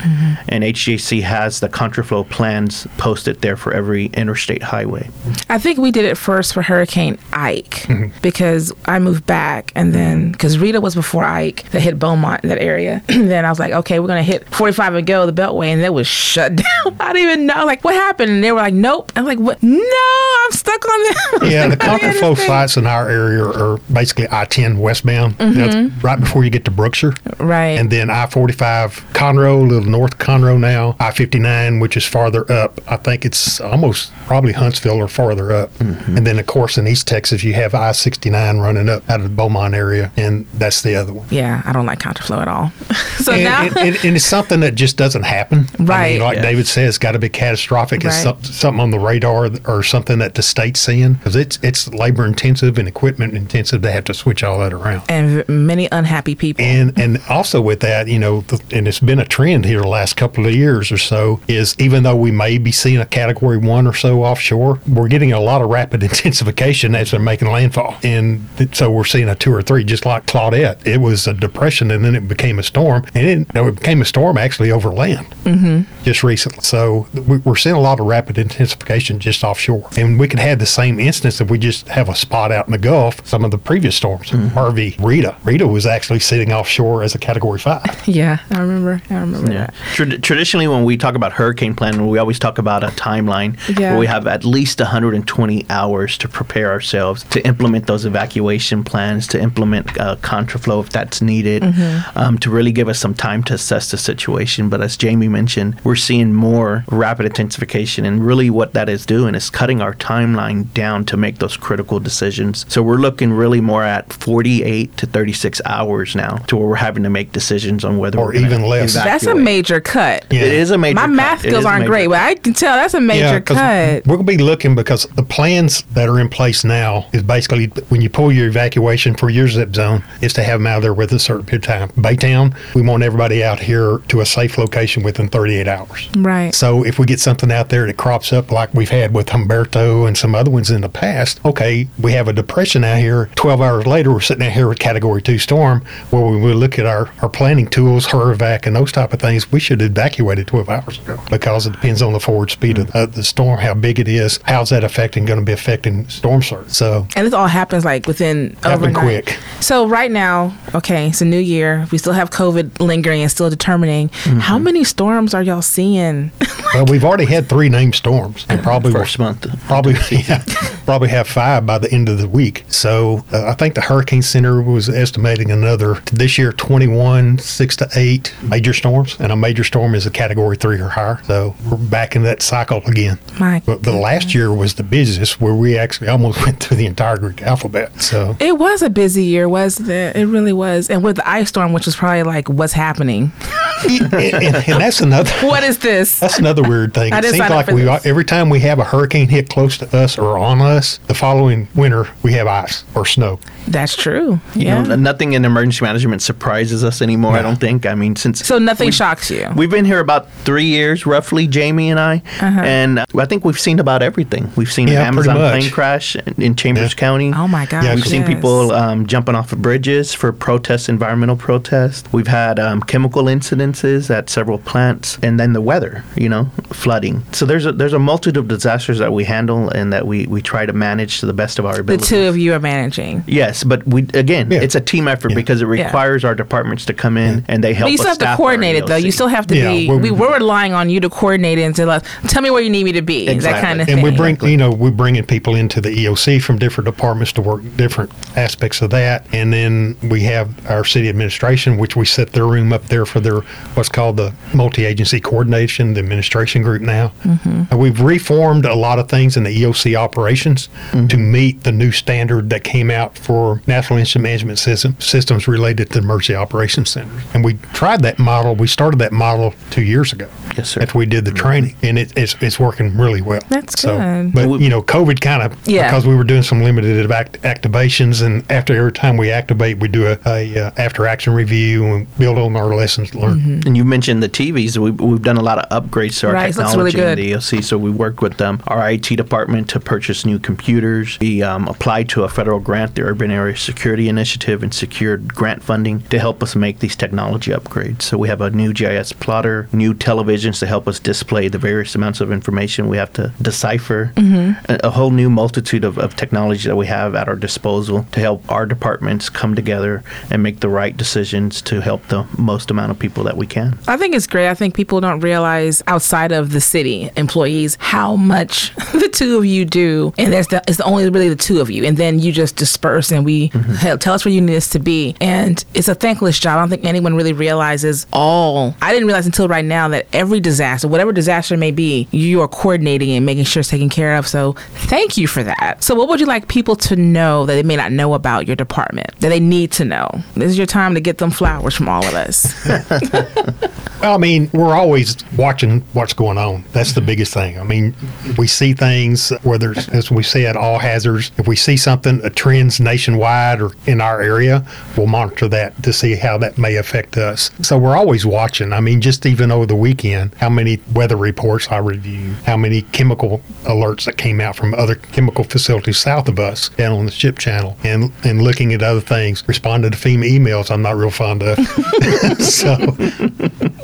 And 0.50 0.63
HGAC 0.63 1.22
has 1.24 1.60
the 1.60 1.70
contraflow 1.70 2.27
plans 2.29 2.88
posted 2.98 3.41
there 3.41 3.56
for 3.58 3.74
every 3.74 4.08
interstate 4.08 4.63
highway. 4.63 5.10
I 5.50 5.58
think 5.58 5.77
we 5.79 5.91
did 5.91 6.06
it 6.06 6.17
first 6.17 6.53
for 6.53 6.62
Hurricane 6.62 7.17
Ike 7.34 7.86
Mm-hmm. 7.88 8.17
because 8.22 8.74
I 8.86 9.00
moved 9.00 9.25
back, 9.25 9.72
and 9.75 9.94
then 9.94 10.32
because 10.32 10.58
Rita 10.58 10.82
was 10.82 10.94
before 10.96 11.24
Ike 11.24 11.70
that 11.72 11.79
hit 11.82 11.98
Beaumont 12.00 12.44
in 12.44 12.50
that 12.50 12.60
area. 12.62 13.01
then 13.08 13.46
I 13.46 13.50
was 13.50 13.60
like, 13.60 13.72
okay, 13.72 14.00
we're 14.00 14.08
gonna 14.08 14.24
hit 14.24 14.48
45 14.50 14.96
and 14.96 15.08
go 15.08 15.25
the 15.25 15.34
Beltway, 15.34 15.67
and 15.67 15.82
that 15.84 15.94
was 15.94 16.08
shut 16.08 16.56
down. 16.56 16.98
I 17.00 17.13
didn't 17.13 17.29
even 17.29 17.46
know 17.46 17.65
like 17.65 17.84
what 17.84 17.94
happened, 17.96 18.32
and 18.32 18.44
they 18.44 18.51
were 18.51 18.60
like, 18.60 18.74
nope. 18.74 19.12
I'm 19.15 19.25
like, 19.25 19.39
what? 19.39 19.62
No, 19.63 20.36
I'm 20.46 20.51
stuck 20.51 20.84
on 20.86 21.03
them. 21.03 21.13
Yeah, 21.51 21.67
the 21.70 21.77
ContraFlow 21.77 22.00
contra 22.00 22.13
flow 22.13 22.29
understand. 22.29 22.48
sites 22.48 22.76
in 22.77 22.88
our 22.88 23.10
area 23.10 23.43
are 23.43 23.77
basically 23.91 24.27
I 24.31 24.46
10 24.46 24.79
westbound. 24.79 25.38
That's 25.38 25.75
mm-hmm. 25.75 26.00
right 26.01 26.19
before 26.19 26.43
you 26.43 26.50
get 26.50 26.65
to 26.65 26.72
Brookshire. 26.72 27.13
Right. 27.39 27.77
And 27.79 27.89
then 27.89 28.10
I 28.10 28.27
45 28.27 29.05
Conroe, 29.13 29.62
a 29.62 29.63
little 29.63 29.89
north 29.89 30.13
of 30.13 30.19
Conroe 30.19 30.60
now. 30.60 30.96
I 31.00 31.12
59, 31.12 31.79
which 31.79 31.98
is 31.98 32.05
farther 32.05 32.50
up. 32.51 32.79
I 32.88 32.98
think 32.98 33.25
it's 33.25 33.60
almost 33.60 34.12
probably 34.25 34.53
Huntsville 34.53 34.98
or 34.98 35.07
farther 35.07 35.51
up. 35.51 35.74
Mm-hmm. 35.75 36.17
And 36.17 36.27
then, 36.27 36.39
of 36.39 36.46
course, 36.46 36.77
in 36.77 36.88
East 36.88 37.07
Texas, 37.07 37.43
you 37.43 37.53
have 37.53 37.74
I 37.74 37.91
69 37.91 38.57
running 38.57 38.89
up 38.89 39.10
out 39.10 39.19
of 39.19 39.24
the 39.24 39.29
Beaumont 39.36 39.74
area, 39.74 40.12
and 40.17 40.46
that's 40.53 40.81
the 40.81 40.96
other 40.96 41.13
one. 41.13 41.27
yeah, 41.29 41.62
I 41.65 41.74
don't 41.74 41.86
like 41.86 42.00
contraflow 42.00 42.41
at 42.41 42.48
all. 42.48 42.72
so 43.17 43.31
and, 43.34 43.43
now, 43.43 43.63
and, 43.63 43.77
and, 43.77 43.96
and 44.05 44.15
it's 44.15 44.25
something 44.25 44.60
that 44.62 44.75
just 44.75 44.98
doesn't 44.98 45.24
happen. 45.24 45.67
I 45.79 45.84
Right. 45.84 46.12
mean, 46.13 46.22
like 46.22 46.36
Yeah. 46.38 46.41
David 46.43 46.67
says, 46.67 46.89
it's 46.89 46.98
got 46.98 47.13
to 47.13 47.19
be 47.19 47.29
catastrophic. 47.29 48.03
It's 48.03 48.15
Right. 48.25 48.36
some, 48.36 48.43
something 48.43 48.81
on 48.81 48.91
the 48.91 49.00
radar 49.00 49.50
or 49.65 49.84
something 49.84 50.19
that 50.19 50.36
the 50.36 50.43
state's 50.43 50.79
seeing 50.79 51.13
because 51.13 51.36
it's 51.36 51.60
it's 51.62 51.88
labor 51.89 52.25
intensive 52.25 52.67
and 52.78 52.88
equipment 52.88 53.34
intensive 53.36 53.82
They 53.82 53.92
have 53.92 54.06
to 54.06 54.14
switch 54.14 54.44
all 54.44 54.60
that 54.60 54.74
around. 54.74 55.04
and 55.10 55.48
many 55.48 55.88
unhappy 55.92 56.36
people. 56.36 56.66
And 56.66 56.98
and 56.98 57.22
also 57.30 57.62
with 57.62 57.82
that, 57.82 58.08
you 58.08 58.20
know, 58.20 58.42
the, 58.42 58.62
and 58.76 58.88
it's 58.88 59.00
been 59.00 59.20
a 59.20 59.26
trend 59.26 59.66
here 59.66 59.82
the 59.82 59.88
last 59.88 60.16
couple 60.18 60.46
of 60.46 60.54
years 60.54 60.92
or 60.92 60.98
so. 60.98 61.40
Is 61.48 61.76
even 61.80 62.04
though 62.04 62.16
we 62.16 62.32
may 62.32 62.58
be 62.58 62.72
seeing 62.72 62.98
a 62.98 63.06
Category 63.06 63.58
One 63.58 63.86
or 63.86 63.94
so 63.94 64.24
offshore, 64.24 64.80
we're 64.88 65.08
getting 65.08 65.32
a 65.32 65.40
lot 65.40 65.62
of 65.62 65.70
rapid 65.70 66.02
intensification 66.32 66.96
as 66.96 67.12
they're 67.12 67.20
making 67.20 67.50
landfall, 67.50 67.96
and 68.04 68.48
th- 68.58 68.76
so 68.76 68.90
we're 68.90 69.04
seeing 69.06 69.30
a 69.30 69.36
two 69.36 69.54
or 69.54 69.62
three, 69.62 69.84
just 69.84 70.06
like 70.06 70.26
Claudette. 70.26 70.86
It 70.86 70.98
was 70.98 71.28
a 71.28 71.34
depression, 71.34 71.92
and 71.92 72.04
then 72.04 72.16
it 72.16 72.28
became 72.28 72.58
a 72.60 72.64
storm, 72.64 73.06
and 73.14 73.48
it, 73.48 73.56
it 73.56 73.76
became 73.76 74.02
a 74.02 74.06
storm 74.06 74.38
actually 74.38 74.72
over 74.72 74.92
land 74.92 75.28
mm-hmm. 75.44 76.04
just 76.04 76.24
recently. 76.24 76.62
So 76.64 77.08
we- 77.14 77.38
we're 77.38 77.56
seeing 77.56 77.76
a 77.76 77.80
lot 77.80 78.00
of 78.00 78.06
rapid 78.08 78.38
intensification 78.38 79.20
just 79.20 79.44
offshore, 79.44 79.88
and 79.98 80.20
we 80.20 80.28
could 80.28 80.40
have 80.40 80.60
the 80.60 80.66
same 80.66 81.00
instance 81.00 81.40
if 81.42 81.50
we 81.50 81.58
just 81.58 81.88
have 81.90 82.10
a 82.10 82.16
spot 82.16 82.47
out 82.51 82.68
in 82.68 82.72
the 82.72 82.77
Gulf. 82.77 83.25
Some 83.25 83.44
of 83.46 83.51
the 83.51 83.58
previous 83.58 83.96
storms, 83.96 84.30
Harvey, 84.30 84.96
Rita. 85.00 85.36
Rita 85.44 85.68
was 85.68 85.86
actually 85.86 86.20
sitting 86.20 86.51
offshore 86.51 87.04
as 87.04 87.16
a 87.16 87.20
Category 87.20 87.60
Five. 87.60 87.84
yeah, 88.08 88.39
I 88.51 88.60
remember. 88.60 89.01
I 89.10 89.13
remember 89.16 89.51
Yeah. 89.51 89.58
that. 89.68 89.74
Trad- 89.96 90.22
traditionally, 90.24 90.68
when 90.68 90.84
we 90.84 90.98
talk 90.98 91.16
about 91.16 91.34
hurricane 91.34 91.75
planning, 91.75 92.08
we 92.08 92.18
always 92.18 92.39
talk 92.39 92.58
about 92.58 92.84
a 92.84 92.88
timeline 92.88 93.58
Yeah. 93.80 93.92
where 93.92 94.00
we 94.00 94.08
have 94.08 94.27
at 94.27 94.44
least 94.46 94.80
120 94.80 95.66
hours 95.70 96.18
to 96.20 96.27
prepare 96.27 96.72
ourselves 96.72 97.24
to 97.32 97.46
implement 97.46 97.88
those 97.88 98.06
evacuation 98.06 98.84
plans, 98.84 99.27
to 99.27 99.42
implement 99.42 100.00
uh, 100.00 100.16
contraflow 100.18 100.82
if 100.84 100.89
that's 100.89 101.22
needed, 101.22 101.63
Mm-hmm. 101.63 102.18
um, 102.18 102.38
to 102.39 102.50
really 102.50 102.72
give 102.72 102.88
us 102.88 103.00
some 103.00 103.13
time 103.13 103.44
to 103.44 103.54
assess 103.54 103.92
the 103.92 103.98
situation. 103.98 104.70
But 104.70 104.82
as 104.82 104.96
Jamie 104.98 105.27
mentioned, 105.27 105.80
we're 105.84 105.96
seeing 105.96 106.34
more 106.34 106.84
rapid 106.89 107.25
intensification, 107.25 108.06
and 108.06 108.25
really 108.25 108.50
what 108.50 108.74
that 108.74 108.89
is 108.89 109.06
doing 109.06 109.36
is 109.36 109.50
cutting 109.50 109.82
our 109.82 109.94
timeline 109.94 110.72
down 110.74 111.06
to 111.06 111.18
make 111.18 111.39
those 111.39 111.58
critical 111.58 112.00
decisions. 112.00 112.18
So 112.67 112.84
we're 112.84 112.98
looking 112.98 113.34
really 113.34 113.62
more 113.62 113.84
at 113.84 114.13
48 114.13 114.96
to 114.98 115.08
36 115.08 115.62
hours 115.65 116.15
now, 116.15 116.38
to 116.48 116.56
where 116.58 116.67
we're 116.67 116.75
having 116.75 117.03
to 117.03 117.10
make 117.10 117.32
decisions 117.32 117.84
on 117.84 117.98
whether 117.98 118.20
Or 118.20 118.27
we're 118.27 118.36
even 118.36 118.63
less. 118.63 118.94
That's 118.94 119.25
a 119.25 119.36
major 119.36 119.79
cut. 119.79 120.25
Yeah. 120.29 120.41
It 120.41 120.53
is 120.53 120.72
a 120.72 120.77
major. 120.77 120.96
My 120.96 121.01
cut. 121.01 121.10
math 121.12 121.39
skills 121.39 121.65
aren't 121.65 121.86
great, 121.86 122.06
cut. 122.06 122.12
but 122.12 122.22
I 122.22 122.36
can 122.36 122.53
tell 122.53 122.75
that's 122.75 122.94
a 122.94 123.01
major 123.01 123.39
'cause 123.41 123.58
cut. 123.58 124.06
We're 124.06 124.15
going 124.17 124.27
to 124.27 124.38
be 124.38 124.44
looking 124.44 124.75
because 124.75 125.06
the 125.15 125.24
plans 125.24 125.84
that 125.94 126.08
are 126.10 126.20
in 126.20 126.29
place 126.29 126.63
now 126.63 127.08
is 127.13 127.24
basically 127.24 127.67
when 127.89 128.01
you 128.01 128.10
pull 128.10 128.32
your 128.32 128.48
evacuation 128.48 129.15
for 129.15 129.29
your 129.29 129.48
zip 129.48 129.75
zone 129.75 130.03
is 130.22 130.34
to 130.34 130.44
have 130.44 130.60
them 130.60 130.67
out 130.67 130.82
there 130.82 130.94
with 130.94 131.12
a 131.12 131.20
certain 131.20 131.46
period 131.46 131.63
of 131.63 131.67
time. 131.67 131.89
Baytown, 132.01 132.53
we 132.75 132.82
want 132.82 133.03
everybody 133.03 133.44
out 133.44 133.60
here 133.60 134.00
to 134.10 134.22
a 134.22 134.25
safe 134.25 134.58
location 134.58 135.03
within 135.03 135.27
38 135.27 135.67
hours. 135.67 136.10
Right. 136.15 136.53
So 136.53 136.84
if 136.84 137.00
we 137.00 137.06
get 137.06 137.20
something 137.20 137.51
out 137.51 137.70
there 137.70 137.86
that 137.88 137.98
crops 137.98 138.32
up 138.34 138.51
like 138.51 138.74
we've 138.74 138.89
had 138.89 139.13
with 139.13 139.27
Humberto 139.27 140.08
and 140.08 140.17
some 140.17 140.36
other 140.36 140.51
ones 140.51 140.70
in 140.70 140.82
the 140.82 140.89
past, 140.89 141.39
okay, 141.46 141.88
we 142.00 142.12
have 142.13 142.26
a 142.27 142.34
depression 142.34 142.84
out 142.84 143.00
here. 143.00 143.29
12 143.36 143.62
hours 143.62 143.86
later, 143.88 144.12
we're 144.12 144.19
sitting 144.22 144.46
out 144.46 144.53
here 144.53 144.67
with 144.67 144.79
Category 144.79 145.22
2 145.22 145.38
storm 145.39 145.81
where 146.10 146.25
we 146.25 146.38
would 146.39 146.55
look 146.55 146.77
at 146.79 146.86
our, 146.86 147.10
our 147.22 147.29
planning 147.29 147.67
tools, 147.67 148.05
HURREVAC, 148.07 148.65
and 148.65 148.75
those 148.75 148.91
type 148.91 149.13
of 149.13 149.19
things. 149.19 149.51
We 149.51 149.60
should 149.60 149.81
have 149.81 149.91
evacuated 149.91 150.48
12 150.48 150.69
hours 150.69 151.00
ago 151.00 151.19
because 151.29 151.65
it 151.67 151.72
depends 151.74 152.01
on 152.01 152.13
the 152.13 152.19
forward 152.19 152.51
speed 152.51 152.77
of 152.77 152.89
uh, 152.91 153.05
the 153.05 153.24
storm, 153.24 153.60
how 153.60 153.74
big 153.74 154.00
it 154.00 154.07
is, 154.07 154.39
how's 154.43 154.69
that 154.69 154.84
affecting, 154.84 155.25
going 155.25 155.39
to 155.39 155.46
be 155.46 155.51
affecting 155.53 156.07
storm 156.10 156.41
surge. 156.41 156.69
So 156.69 157.07
and 157.15 157.25
this 157.25 157.34
all 157.34 157.48
happens 157.48 157.86
like 157.86 158.07
within 158.07 158.55
Happen 158.63 158.72
overnight. 158.96 159.25
quick. 159.25 159.39
So 159.62 159.88
right 159.88 160.12
now, 160.12 160.55
okay, 160.75 161.07
it's 161.07 161.22
a 161.22 161.25
new 161.25 161.39
year. 161.39 161.88
We 161.91 161.98
still 161.98 162.13
have 162.13 162.29
COVID 162.29 162.79
lingering 162.79 163.22
and 163.22 163.31
still 163.31 163.50
determining. 163.50 164.10
Mm-hmm. 164.10 164.39
How 164.39 164.57
many 164.60 164.84
storms 164.84 165.34
are 165.34 165.43
y'all 165.43 165.62
seeing? 165.62 166.31
well, 166.74 166.86
we've 166.86 167.03
already 167.03 167.25
had 167.25 167.48
three 167.50 167.69
named 167.69 167.96
storms 167.96 168.46
and 168.50 168.62
probably 168.63 168.91
will 168.91 169.00
First 169.01 169.19
month. 169.19 169.46
probably 169.67 169.93
yeah, 170.12 170.43
probably 170.86 171.10
have 171.10 171.27
five 171.27 171.65
by 171.65 171.77
the 171.77 171.91
end 171.91 172.10
of 172.10 172.17
the 172.18 172.28
week. 172.28 172.64
So 172.70 173.24
uh, 173.32 173.48
I 173.48 173.54
think 173.54 173.76
the 173.76 173.82
Hurricane 173.82 174.22
Center 174.22 174.62
was 174.62 174.90
estimating 174.90 175.52
another 175.52 175.96
this 176.12 176.38
year 176.38 176.52
21 176.52 177.38
six 177.40 177.76
to 177.78 177.90
eight 177.96 178.34
major 178.44 178.74
storms, 178.74 179.16
and 179.20 179.32
a 179.32 179.36
major 179.36 179.64
storm 179.64 179.96
is 179.96 180.06
a 180.06 180.12
Category 180.12 180.58
three 180.58 180.80
or 180.80 180.90
higher. 180.90 181.20
So 181.26 181.56
we're 181.70 181.78
back 181.78 182.16
in 182.16 182.24
that 182.24 182.42
cycle 182.42 182.82
again. 182.86 183.20
My 183.40 183.62
But 183.66 183.84
the 183.84 183.94
last 183.94 184.34
year 184.36 184.51
was 184.53 184.75
the 184.75 184.84
busiest, 184.84 185.40
where 185.42 185.53
we 185.56 185.77
actually 185.77 186.08
almost 186.08 186.42
went 186.46 186.60
through 186.62 186.77
the 186.77 186.86
entire 186.86 187.18
Greek 187.18 187.42
alphabet. 187.44 188.01
So 188.01 188.36
It 188.40 188.58
was 188.58 188.82
a 188.82 188.90
busy 188.90 189.24
year, 189.25 189.48
wasn't 189.48 189.90
it? 189.90 190.16
It 190.16 190.25
really 190.25 190.53
was. 190.53 190.90
And 190.90 191.03
with 191.03 191.18
the 191.18 191.30
ice 191.30 191.50
storm, 191.50 191.74
which 191.74 191.86
was 191.86 191.96
probably 191.96 192.24
like, 192.24 192.50
what's 192.50 192.74
happening? 192.74 193.32
and, 193.90 194.14
and- 194.14 194.56
and 194.68 194.82
that's 194.82 195.01
another. 195.01 195.32
What 195.48 195.64
is 195.64 195.77
this? 195.80 196.20
That's 196.20 196.40
another 196.40 196.62
weird 196.64 196.94
thing. 196.94 197.14
I 197.14 197.20
It 197.20 197.25
seems 197.25 197.40
like 197.40 197.68
we 197.68 197.84
this. 197.84 198.06
every 198.06 198.25
time 198.25 198.50
we 198.50 198.60
have 198.62 198.80
a 198.80 198.84
hurricane 198.84 199.27
hit 199.30 199.50
close 199.50 199.77
to 199.77 199.98
us 199.98 200.18
or 200.18 200.38
on 200.38 200.62
us, 200.62 200.98
the 201.08 201.14
following 201.14 201.68
winter 201.75 202.06
we 202.24 202.33
have 202.33 202.48
ice 202.48 202.83
or 202.96 203.05
snow. 203.05 203.39
That's 203.68 203.96
true. 203.96 204.40
You 204.56 204.66
Yeah. 204.66 204.82
know, 204.84 204.96
nothing 204.96 205.34
in 205.34 205.44
emergency 205.46 205.84
management 205.84 206.22
surprises 206.22 206.84
us 206.84 207.01
anymore. 207.01 207.38
I 207.38 207.42
don't 207.42 207.60
think. 207.60 207.86
I 207.86 207.96
mean, 207.96 208.16
since 208.16 208.46
so 208.46 208.58
nothing 208.58 208.92
shocks 208.92 209.30
you. 209.30 209.48
We've 209.56 209.70
been 209.70 209.86
here 209.86 210.00
about 210.00 210.32
three 210.44 210.66
years, 210.66 211.06
roughly, 211.06 211.48
Jamie 211.48 211.90
and 211.92 212.00
I, 212.00 212.22
Uh-huh. 212.42 212.62
and 212.62 213.00
uh, 213.00 213.06
I 213.18 213.25
think 213.25 213.44
we've 213.46 213.60
seen 213.60 213.80
about 213.80 214.01
everything. 214.01 214.50
We've 214.56 214.72
seen 214.72 214.88
Yeah, 214.88 215.01
an 215.01 215.08
Amazon 215.08 215.36
plane 215.36 215.70
crash 215.70 216.16
in, 216.16 216.34
in 216.42 216.56
Chambers 216.56 216.92
Yeah. 216.94 217.00
County. 217.00 217.34
oh 217.36 217.48
my 217.48 217.66
gosh. 217.66 217.84
Yeah, 217.84 217.96
We've 217.96 218.06
seen 218.08 218.24
people 218.24 218.72
um, 218.72 219.06
jumping 219.06 219.36
off 219.36 219.51
of 219.51 219.62
bridges 219.62 220.14
for 220.14 220.32
protests, 220.32 220.88
environmental 220.90 221.36
protests. 221.36 222.03
We've 222.14 222.27
had 222.27 222.60
um, 222.60 222.82
chemical 222.82 223.24
incidences 223.24 224.10
at 224.10 224.30
several 224.30 224.58
plants, 224.60 225.18
and 225.22 225.40
then 225.40 225.53
the 225.53 225.62
weather, 225.62 226.03
you 226.16 226.30
know, 226.30 226.50
flooding. 226.72 227.24
So 227.32 227.46
there's 227.46 227.66
a 227.66 227.72
there's 227.72 227.94
a 227.94 228.00
multitude 228.00 228.38
of 228.38 228.48
disasters 228.48 229.00
that 229.00 229.12
we 229.14 229.24
handle 229.25 229.70
and 229.70 229.92
that 229.94 230.06
we, 230.08 230.25
we 230.27 230.42
try 230.42 230.66
to 230.66 230.74
manage 230.74 231.20
to 231.20 231.25
the 231.25 231.34
best 231.34 231.60
of 231.60 231.66
our 231.66 231.80
ability. 231.80 232.01
the 232.01 232.06
two 232.08 232.27
of 232.27 232.38
you 232.38 232.53
are 232.53 232.60
managing. 232.60 233.24
Yes, 233.27 233.56
but 233.63 233.85
we 233.87 234.01
again, 234.13 234.50
Yeah. 234.51 234.61
it's 234.61 234.75
a 234.75 234.81
team 234.81 235.07
effort 235.07 235.31
Yeah. 235.31 235.35
because 235.35 235.61
it 235.61 235.65
requires 235.65 236.24
our 236.25 236.35
departments 236.35 236.85
to 236.85 236.93
come 236.93 237.17
in 237.17 237.46
and 237.48 237.63
they 237.63 237.74
help. 237.74 237.87
But 237.87 237.91
you 237.91 237.98
still 237.98 238.11
us 238.11 238.17
have 238.20 238.31
to 238.31 238.35
coordinate 238.37 238.75
it, 238.75 238.87
though. 238.87 238.96
You 238.96 239.11
still 239.11 239.27
have 239.27 239.48
to 239.48 239.55
Yeah, 239.55 239.72
be. 239.72 239.89
we're- 239.89 240.01
we 240.01 240.11
were 240.11 240.33
relying 240.33 240.74
on 240.74 240.89
you 240.89 241.00
to 241.00 241.09
coordinate 241.09 241.59
it 241.59 241.63
and 241.63 241.75
to 241.75 241.85
let, 241.85 242.03
tell 242.27 242.41
me 242.41 242.50
where 242.50 242.61
you 242.61 242.70
need 242.70 242.83
me 242.85 242.91
to 242.93 243.01
be. 243.01 243.25
That 243.27 243.61
kind 243.63 243.81
of 243.81 243.87
And 243.87 243.98
thing. 243.98 244.03
we 244.03 244.11
bring, 244.11 244.35
Exactly. 244.35 244.51
you 244.51 244.57
know, 244.57 244.72
we 244.72 244.89
bring 244.89 245.15
in 245.15 245.25
people 245.25 245.55
into 245.55 245.79
the 245.81 245.89
EOC 245.89 246.39
from 246.39 246.57
different 246.57 246.85
departments 246.85 247.31
to 247.33 247.41
work 247.41 247.61
different 247.77 248.11
aspects 248.35 248.81
of 248.81 248.89
that. 248.91 249.25
And 249.31 249.53
then 249.53 249.96
we 250.09 250.22
have 250.24 250.50
our 250.70 250.83
city 250.83 251.09
administration, 251.09 251.77
which 251.77 251.96
we 251.96 252.05
set 252.05 252.33
their 252.33 252.46
room 252.46 252.74
up 252.74 252.87
there 252.87 253.05
for 253.05 253.20
their 253.20 253.41
what's 253.75 253.89
called 253.89 254.17
the 254.17 254.33
multi-agency 254.53 255.20
coordination, 255.20 255.93
the 255.93 256.00
administration 256.00 256.61
group 256.61 256.81
now. 256.81 257.11
And 257.24 257.79
we've 257.79 258.01
reformed 258.01 258.65
a 258.65 258.75
lot 258.75 259.00
of 259.00 259.07
things 259.09 259.37
in 259.37 259.43
the 259.43 259.50
EOC 259.63 259.96
operations 259.96 260.70
mm-hmm. 260.91 261.07
to 261.07 261.17
meet 261.17 261.63
the 261.63 261.72
new 261.72 261.91
standard 261.91 262.50
that 262.50 262.63
came 262.63 262.89
out 262.91 263.17
for 263.17 263.47
National 263.68 264.00
Incident 264.00 264.24
Management 264.24 264.60
system, 264.60 265.00
systems 265.00 265.48
related 265.48 265.90
to 265.92 266.00
emergency 266.00 266.36
operations 266.36 266.90
centers. 266.90 267.24
And 267.33 267.44
we 267.44 267.53
tried 267.74 268.01
that 268.03 268.20
model. 268.20 268.55
We 268.55 268.68
started 268.68 268.98
that 269.00 269.12
model 269.12 269.53
two 269.70 269.83
years 269.83 270.14
ago. 270.14 270.27
Yes, 270.57 270.70
sir. 270.70 270.81
After 270.81 270.98
we 270.98 271.05
did 271.05 271.25
the 271.25 271.31
training, 271.31 271.75
and 271.83 271.98
it, 272.00 272.14
it's 272.18 272.36
it's 272.42 272.60
working 272.60 272.98
really 272.98 273.22
well. 273.22 273.42
That's 273.50 273.79
So, 273.81 273.98
good. 273.98 274.33
But 274.33 274.60
you 274.60 274.70
know, 274.70 274.81
COVID 274.81 275.20
kind 275.22 275.44
of 275.44 275.55
Yeah. 275.68 275.88
because 275.88 276.05
we 276.07 276.16
were 276.16 276.24
doing 276.24 276.44
some 276.44 276.62
limited 276.64 277.10
act- 277.12 277.42
activations, 277.44 278.22
and 278.25 278.50
after 278.51 278.75
every 278.75 278.92
time 278.92 279.18
we 279.18 279.31
activate, 279.31 279.77
we 279.79 279.88
do 279.88 280.07
a, 280.07 280.18
a 280.25 280.57
uh, 280.68 280.72
after 280.77 281.05
action 281.07 281.33
review 281.33 281.86
and 281.86 282.18
build 282.18 282.38
on 282.38 282.55
our 282.55 282.74
lessons 282.75 283.14
learned. 283.14 283.66
And 283.66 283.75
you 283.77 283.86
mentioned 283.86 284.24
the 284.24 284.29
TVs. 284.29 284.77
We've, 284.77 285.00
we've 285.00 285.22
done 285.22 285.38
a 285.38 285.44
lot 285.44 285.60
of 285.60 285.70
upgrades 285.83 286.20
to 286.22 286.27
our 286.27 286.33
Right, 286.33 286.50
it 286.50 286.57
looks 286.57 286.75
really 286.75 286.92
technology 286.92 287.31
in 287.31 287.31
the 287.31 287.36
EOC. 287.38 287.64
So 287.64 287.77
we 287.77 287.90
worked 287.92 288.22
with 288.22 288.40
um, 288.42 288.62
our 288.68 288.90
IT 288.92 289.07
department 289.16 289.70
to 289.70 289.79
purchase 289.79 290.25
new 290.25 290.40
computers. 290.40 291.18
We 291.20 291.44
um, 291.44 291.68
applied 291.68 292.10
to 292.10 292.24
a 292.24 292.29
federal 292.29 292.60
grant, 292.60 292.96
the 292.96 293.03
Urban 293.03 293.31
Area 293.38 293.56
Security 293.56 294.10
Initiative, 294.10 294.64
and 294.64 294.74
secured 294.74 295.34
grant 295.34 295.64
funding 295.64 296.02
to 296.04 296.20
help 296.20 296.44
us 296.44 296.56
make 296.56 296.80
these 296.80 296.96
technology 296.96 297.52
upgrades. 297.52 298.02
So 298.02 298.18
we 298.18 298.28
have 298.28 298.42
a 298.42 298.50
new 298.50 298.74
GIS 298.74 299.14
plotter, 299.14 299.70
new 299.72 299.94
televisions 299.94 300.60
to 300.60 300.66
help 300.66 300.88
us 300.88 301.00
display 301.00 301.48
the 301.48 301.58
various 301.58 301.96
amounts 301.96 302.20
of 302.22 302.32
information 302.32 302.90
we 302.90 302.98
have 302.98 303.14
to 303.14 303.32
decipher. 303.42 304.12
Mm-hmm. 304.16 304.72
A, 304.72 304.80
a 304.88 304.90
whole 304.90 305.12
new 305.12 305.30
multitude 305.30 305.84
of, 305.84 305.98
of 305.98 306.16
technology 306.16 306.68
that 306.68 306.76
we 306.76 306.88
have 306.88 307.16
at 307.16 307.28
our 307.28 307.36
disposal 307.36 308.06
to 308.12 308.20
help 308.20 308.50
our 308.52 308.66
departments 308.66 309.30
come 309.30 309.56
together 309.56 310.04
and 310.32 310.44
make 310.44 310.60
the 310.60 310.70
right 310.70 310.96
decisions 310.96 311.62
to 311.64 311.82
help 311.82 312.08
the 312.08 312.26
most 312.38 312.72
amount 312.72 312.92
of 312.92 313.00
people 313.00 313.24
that 313.24 313.38
we 313.38 313.48
can. 313.48 313.78
I 313.88 313.98
think 313.98 314.16
it's 314.16 314.28
great. 314.28 314.50
I 314.50 314.54
think 314.54 314.76
people 314.76 315.00
don't 315.00 315.20
realize 315.20 315.84
outside 315.88 316.32
of 316.32 316.52
the 316.52 316.62
city 316.62 317.10
employees 317.16 317.78
how 317.80 318.16
much 318.16 318.76
the 318.94 319.10
two 319.10 319.38
of 319.38 319.46
you 319.46 319.66
do, 319.66 320.14
and 320.18 320.34
there's 320.34 320.48
the, 320.48 320.64
it's 320.68 320.82
only 320.82 321.10
really 321.10 321.30
the 321.30 321.36
two 321.36 321.62
of 321.62 321.70
you, 321.70 321.86
and 321.86 321.98
then 321.98 322.20
you 322.20 322.32
just 322.32 322.56
disperse 322.56 323.12
and 323.18 323.25
we 323.25 323.50
mm-hmm. 323.50 323.74
hell, 323.74 323.98
tell 323.98 324.14
us 324.14 324.24
where 324.24 324.34
you 324.34 324.42
need 324.42 324.56
us 324.56 324.70
to 324.70 324.80
be, 324.80 325.16
and 325.20 325.64
it's 325.74 325.88
a 325.88 325.96
thankless 325.96 326.40
job. 326.40 326.58
I 326.58 326.62
don't 326.62 326.70
think 326.70 326.86
anyone 326.86 327.16
really 327.16 327.34
realizes 327.34 328.08
all. 328.14 328.75
I 328.82 328.94
didn't 328.94 329.08
realize 329.08 329.25
until 329.25 329.48
right 329.48 329.66
now 329.66 329.90
that 329.90 330.08
every 330.14 330.40
disaster, 330.40 330.88
whatever 330.88 331.12
disaster 331.12 331.58
may 331.58 331.72
be, 331.72 332.08
you 332.12 332.42
are 332.42 332.48
coordinating 332.48 333.12
and 333.12 333.25
making 333.25 333.44
sure 333.46 333.62
it's 333.62 333.70
taken 333.70 333.90
care 333.90 334.16
of. 334.16 334.27
So 334.27 334.53
thank 334.74 335.18
you 335.18 335.27
for 335.27 335.44
that. 335.44 335.84
So 335.84 335.96
what 335.96 336.08
would 336.08 336.20
you 336.20 336.25
like 336.25 336.48
people 336.48 336.75
to 336.77 336.96
know 336.96 337.46
that 337.46 337.53
they 337.53 337.64
may 337.64 337.75
not 337.75 337.92
know 337.92 338.14
about 338.14 338.48
your 338.48 338.56
department 338.56 339.20
that 339.20 339.30
they 339.30 339.40
need 339.40 339.72
to 339.74 339.86
know? 339.86 340.10
This 340.36 340.50
is 340.51 340.58
your 340.58 340.68
time 340.68 340.94
to 340.94 341.01
get 341.01 341.18
them 341.18 341.32
flowers 341.32 341.75
from 341.75 341.90
all 341.90 342.06
of 342.06 342.14
us. 342.14 342.53
Well, 344.01 344.14
I 344.14 344.18
mean, 344.18 344.50
we're 344.53 344.75
always 344.75 345.18
watching 345.36 345.81
what's 345.94 346.14
going 346.14 346.38
on. 346.38 346.64
That's 346.72 346.94
the 346.94 347.01
mm-hmm. 347.01 347.07
biggest 347.07 347.33
thing. 347.33 347.60
I 347.60 347.64
mean, 347.64 347.96
we 348.38 348.46
see 348.46 348.74
things, 348.74 349.31
whether, 349.42 349.72
it's, 349.72 349.90
as 349.90 350.12
we 350.12 350.22
said, 350.22 350.55
all 350.55 350.77
hazards. 350.77 351.31
If 351.38 351.48
we 351.48 351.55
see 351.55 351.77
something, 351.77 352.22
a 352.24 352.29
trends 352.29 352.79
nationwide 352.79 353.60
or 353.60 353.72
in 353.88 354.00
our 354.00 354.22
area, 354.22 354.66
we'll 354.96 355.07
monitor 355.07 355.48
that 355.48 355.81
to 355.81 355.92
see 355.92 356.16
how 356.16 356.38
that 356.38 356.60
may 356.60 356.75
affect 356.75 357.18
us. 357.18 357.50
So 357.64 357.79
we're 357.79 357.98
always 357.98 358.24
watching. 358.24 358.72
I 358.72 358.81
mean, 358.81 359.01
just 359.01 359.25
even 359.25 359.51
over 359.51 359.66
the 359.66 359.75
weekend, 359.75 360.36
how 360.36 360.50
many 360.50 360.79
weather 360.94 361.18
reports 361.18 361.68
I 361.72 361.77
review, 361.77 362.33
how 362.46 362.55
many 362.55 362.83
chemical 362.83 363.42
alerts 363.64 364.05
that 364.05 364.18
came 364.18 364.40
out 364.40 364.55
from 364.55 364.75
other 364.75 364.96
chemical 364.96 365.44
facilities 365.44 365.98
south 365.98 366.27
of 366.27 366.38
us 366.38 366.70
down 366.70 366.92
on 366.94 367.05
the 367.05 367.12
ship 367.12 367.40
channel, 367.40 367.77
and 367.83 368.12
and 368.24 368.44
looking 368.44 368.74
at 368.74 368.83
other 368.83 369.01
things, 369.01 369.44
responding 369.48 369.90
to 369.92 369.98
FEMA 369.98 370.29
emails 370.29 370.70
I'm 370.70 370.83
not 370.83 370.96
real 370.98 371.10
fond 371.10 371.42
of. 371.42 371.57
so 372.40 372.75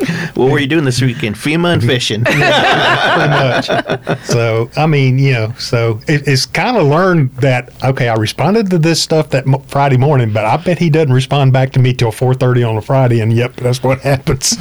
What 0.34 0.52
were 0.52 0.60
you 0.60 0.68
doing 0.68 0.84
this 0.84 1.00
weekend? 1.02 1.36
FEMA 1.36 1.74
and 1.74 1.84
fishing. 1.84 2.24
pretty 2.26 2.40
much. 2.40 3.68
So, 4.26 4.70
I 4.76 4.88
mean, 4.88 5.20
you 5.20 5.34
know, 5.34 5.54
so 5.60 6.00
it, 6.08 6.28
it's 6.28 6.46
kind 6.46 6.76
of 6.78 6.88
learned 6.88 7.36
that 7.38 7.72
okay, 7.84 8.08
I 8.10 8.16
responded 8.16 8.70
to 8.72 8.78
this 8.80 9.02
stuff 9.02 9.30
that 9.30 9.46
mo- 9.46 9.64
Friday 9.68 9.98
morning, 9.98 10.34
but 10.34 10.46
I 10.46 10.58
bet 10.58 10.80
he 10.80 10.90
doesn't 10.90 11.14
respond 11.14 11.54
back 11.54 11.72
to 11.74 11.80
me 11.80 11.94
till 11.94 12.12
four 12.12 12.34
thirty 12.34 12.64
on 12.64 12.78
a 12.78 12.82
Friday, 12.82 13.20
and 13.22 13.32
yep, 13.32 13.56
that's 13.56 13.84
what 13.84 14.00
happens. 14.02 14.58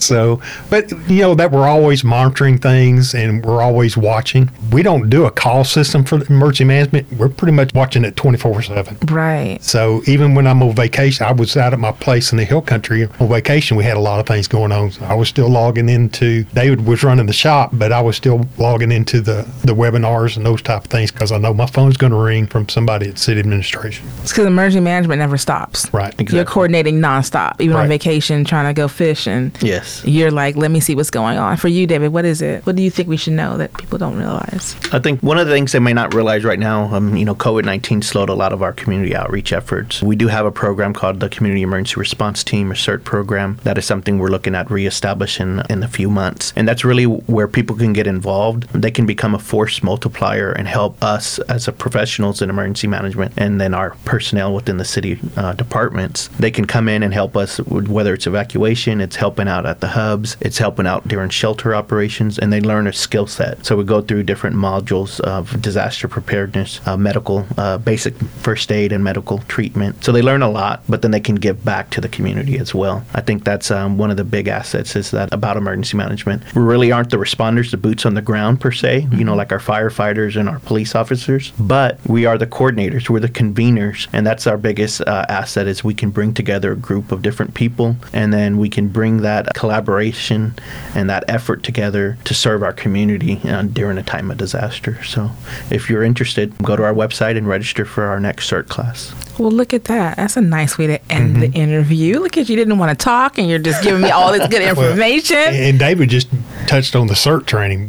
so, 0.04 0.40
but 0.70 0.90
you 1.08 1.20
know 1.22 1.34
that 1.34 1.52
we're 1.52 1.68
always 1.68 2.02
monitoring 2.04 2.58
things 2.58 3.14
and 3.14 3.44
we're 3.44 3.62
always 3.62 3.96
watching. 3.96 4.50
We 4.72 4.82
don't 4.82 5.08
do 5.08 5.24
a 5.26 5.30
call 5.30 5.64
system 5.64 6.04
for 6.04 6.24
emergency 6.26 6.64
management. 6.64 7.12
We're 7.12 7.28
pretty 7.28 7.52
much 7.52 7.72
watching 7.74 8.04
it 8.04 8.16
twenty 8.16 8.38
four 8.38 8.60
seven. 8.62 8.96
right. 9.08 9.58
So 9.62 10.02
even 10.06 10.34
when 10.34 10.46
I'm 10.46 10.62
on 10.62 10.74
vacation, 10.74 11.26
I 11.26 11.32
was 11.32 11.56
out 11.56 11.72
at 11.72 11.78
my 11.78 11.92
place 11.92 12.32
in 12.32 12.38
the 12.38 12.44
hill 12.44 12.62
country 12.62 13.04
on 13.20 13.28
vacation. 13.28 13.76
We 13.76 13.84
had 13.84 13.96
a 13.96 14.00
lot 14.00 14.18
of 14.20 14.26
things 14.26 14.48
going 14.48 14.72
on. 14.72 14.81
So 14.90 15.04
I 15.04 15.14
was 15.14 15.28
still 15.28 15.48
logging 15.48 15.88
into. 15.88 16.44
David 16.54 16.86
was 16.86 17.02
running 17.02 17.26
the 17.26 17.32
shop, 17.32 17.70
but 17.72 17.92
I 17.92 18.00
was 18.00 18.16
still 18.16 18.46
logging 18.58 18.92
into 18.92 19.20
the 19.20 19.48
the 19.64 19.74
webinars 19.74 20.36
and 20.36 20.44
those 20.46 20.62
type 20.62 20.84
of 20.84 20.90
things 20.90 21.10
because 21.10 21.32
I 21.32 21.38
know 21.38 21.54
my 21.54 21.66
phone's 21.66 21.96
going 21.96 22.12
to 22.12 22.18
ring 22.18 22.46
from 22.46 22.68
somebody 22.68 23.08
at 23.08 23.18
city 23.18 23.40
administration. 23.40 24.06
It's 24.22 24.32
because 24.32 24.46
emergency 24.46 24.80
management 24.80 25.18
never 25.18 25.36
stops. 25.36 25.92
Right. 25.92 26.14
You're 26.30 26.44
coordinating 26.44 27.00
nonstop, 27.00 27.60
even 27.60 27.76
on 27.76 27.88
vacation, 27.88 28.44
trying 28.44 28.66
to 28.66 28.76
go 28.78 28.88
fishing. 28.88 29.52
yes. 29.60 30.02
You're 30.04 30.30
like, 30.30 30.56
let 30.56 30.70
me 30.70 30.80
see 30.80 30.94
what's 30.94 31.10
going 31.10 31.38
on. 31.38 31.56
For 31.56 31.68
you, 31.68 31.86
David, 31.86 32.12
what 32.12 32.24
is 32.24 32.42
it? 32.42 32.64
What 32.66 32.76
do 32.76 32.82
you 32.82 32.90
think 32.90 33.08
we 33.08 33.16
should 33.16 33.32
know 33.34 33.56
that 33.56 33.72
people 33.76 33.98
don't 33.98 34.16
realize? 34.16 34.76
I 34.92 34.98
think 34.98 35.22
one 35.22 35.38
of 35.38 35.46
the 35.46 35.52
things 35.52 35.72
they 35.72 35.78
may 35.78 35.92
not 35.92 36.14
realize 36.14 36.44
right 36.44 36.58
now, 36.58 36.92
um, 36.94 37.16
you 37.16 37.24
know, 37.24 37.34
COVID 37.34 37.64
19 37.64 38.02
slowed 38.02 38.28
a 38.28 38.34
lot 38.34 38.52
of 38.52 38.62
our 38.62 38.72
community 38.72 39.14
outreach 39.14 39.52
efforts. 39.52 40.02
We 40.02 40.16
do 40.16 40.28
have 40.28 40.46
a 40.46 40.52
program 40.52 40.92
called 40.92 41.20
the 41.20 41.28
Community 41.28 41.62
Emergency 41.62 41.94
Response 41.98 42.44
Team, 42.44 42.70
or 42.70 42.74
CERT 42.74 43.04
program. 43.04 43.58
That 43.64 43.78
is 43.78 43.84
something 43.84 44.18
we're 44.18 44.28
looking 44.28 44.54
at 44.54 44.70
reestablishing 44.72 45.62
in 45.70 45.82
a 45.82 45.88
few 45.88 46.10
months. 46.10 46.52
And 46.56 46.66
that's 46.66 46.84
really 46.84 47.04
where 47.04 47.48
people 47.48 47.76
can 47.76 47.92
get 47.92 48.06
involved. 48.06 48.68
They 48.72 48.90
can 48.90 49.06
become 49.06 49.34
a 49.34 49.38
force 49.38 49.82
multiplier 49.82 50.52
and 50.52 50.66
help 50.66 51.02
us 51.02 51.38
as 51.40 51.68
professionals 51.78 52.42
in 52.42 52.50
emergency 52.50 52.86
management 52.86 53.34
and 53.36 53.60
then 53.60 53.74
our 53.74 53.90
personnel 54.04 54.54
within 54.54 54.78
the 54.78 54.84
city 54.84 55.18
uh, 55.36 55.52
departments. 55.52 56.28
They 56.38 56.50
can 56.50 56.64
come 56.64 56.88
in 56.88 57.02
and 57.02 57.12
help 57.12 57.36
us, 57.36 57.58
with 57.60 57.88
whether 57.88 58.14
it's 58.14 58.26
evacuation, 58.26 59.00
it's 59.00 59.16
helping 59.16 59.48
out 59.48 59.66
at 59.66 59.80
the 59.80 59.88
hubs, 59.88 60.36
it's 60.40 60.58
helping 60.58 60.86
out 60.86 61.06
during 61.06 61.30
shelter 61.30 61.74
operations, 61.74 62.38
and 62.38 62.52
they 62.52 62.60
learn 62.60 62.86
a 62.86 62.92
skill 62.92 63.26
set. 63.26 63.64
So 63.64 63.76
we 63.76 63.84
go 63.84 64.00
through 64.00 64.24
different 64.24 64.56
modules 64.56 65.20
of 65.20 65.60
disaster 65.60 66.08
preparedness, 66.08 66.80
uh, 66.86 66.96
medical, 66.96 67.46
uh, 67.58 67.78
basic 67.78 68.14
first 68.46 68.70
aid, 68.72 68.92
and 68.92 69.04
medical 69.04 69.38
treatment. 69.48 70.04
So 70.04 70.12
they 70.12 70.22
learn 70.22 70.42
a 70.42 70.50
lot, 70.50 70.82
but 70.88 71.02
then 71.02 71.10
they 71.10 71.20
can 71.20 71.36
give 71.36 71.64
back 71.64 71.90
to 71.90 72.00
the 72.00 72.08
community 72.08 72.58
as 72.58 72.74
well. 72.74 73.04
I 73.14 73.20
think 73.20 73.44
that's 73.44 73.70
um, 73.70 73.98
one 73.98 74.10
of 74.10 74.16
the 74.16 74.24
big 74.24 74.48
assets 74.48 74.61
is 74.62 75.10
that 75.10 75.32
about 75.32 75.56
emergency 75.56 75.96
management. 75.96 76.42
We 76.54 76.62
really 76.62 76.92
aren't 76.92 77.10
the 77.10 77.16
responders, 77.16 77.70
the 77.70 77.76
boots 77.76 78.06
on 78.06 78.14
the 78.14 78.22
ground 78.22 78.60
per 78.60 78.72
se, 78.72 79.08
you 79.12 79.24
know, 79.24 79.34
like 79.34 79.52
our 79.52 79.58
firefighters 79.58 80.36
and 80.36 80.48
our 80.48 80.58
police 80.60 80.94
officers, 80.94 81.52
but 81.58 81.98
we 82.06 82.26
are 82.26 82.38
the 82.38 82.46
coordinators, 82.46 83.08
we're 83.08 83.20
the 83.20 83.28
conveners, 83.28 84.08
and 84.12 84.26
that's 84.26 84.46
our 84.46 84.56
biggest 84.56 85.00
uh, 85.02 85.26
asset 85.28 85.66
is 85.66 85.84
we 85.84 85.94
can 85.94 86.10
bring 86.10 86.34
together 86.34 86.72
a 86.72 86.76
group 86.76 87.12
of 87.12 87.22
different 87.22 87.54
people, 87.54 87.96
and 88.12 88.32
then 88.32 88.58
we 88.58 88.68
can 88.68 88.88
bring 88.88 89.18
that 89.18 89.54
collaboration 89.54 90.54
and 90.94 91.08
that 91.10 91.24
effort 91.28 91.62
together 91.62 92.18
to 92.24 92.34
serve 92.34 92.62
our 92.62 92.72
community 92.72 93.40
uh, 93.44 93.62
during 93.62 93.98
a 93.98 94.02
time 94.02 94.30
of 94.30 94.38
disaster. 94.38 95.02
So, 95.04 95.30
if 95.70 95.88
you're 95.88 96.02
interested, 96.02 96.56
go 96.58 96.76
to 96.76 96.84
our 96.84 96.94
website 96.94 97.36
and 97.36 97.46
register 97.48 97.84
for 97.84 98.04
our 98.04 98.20
next 98.20 98.50
CERT 98.50 98.68
class. 98.68 99.14
Well, 99.42 99.50
look 99.50 99.74
at 99.74 99.84
that. 99.84 100.18
That's 100.18 100.36
a 100.36 100.40
nice 100.40 100.78
way 100.78 100.86
to 100.86 101.12
end 101.12 101.42
the 101.42 101.48
mm-hmm. 101.48 101.56
interview. 101.56 102.20
Look 102.20 102.36
at 102.36 102.48
you 102.48 102.54
didn't 102.54 102.78
want 102.78 102.96
to 102.96 103.04
talk, 103.04 103.38
and 103.38 103.50
you're 103.50 103.58
just 103.58 103.82
giving 103.82 104.00
me 104.00 104.10
all 104.10 104.30
this 104.30 104.46
good 104.46 104.62
information. 104.68 105.36
And 105.36 105.80
David 105.80 106.10
just 106.10 106.28
touched 106.66 106.96
on 106.96 107.06
the 107.06 107.14
CERT 107.14 107.46
training. 107.46 107.86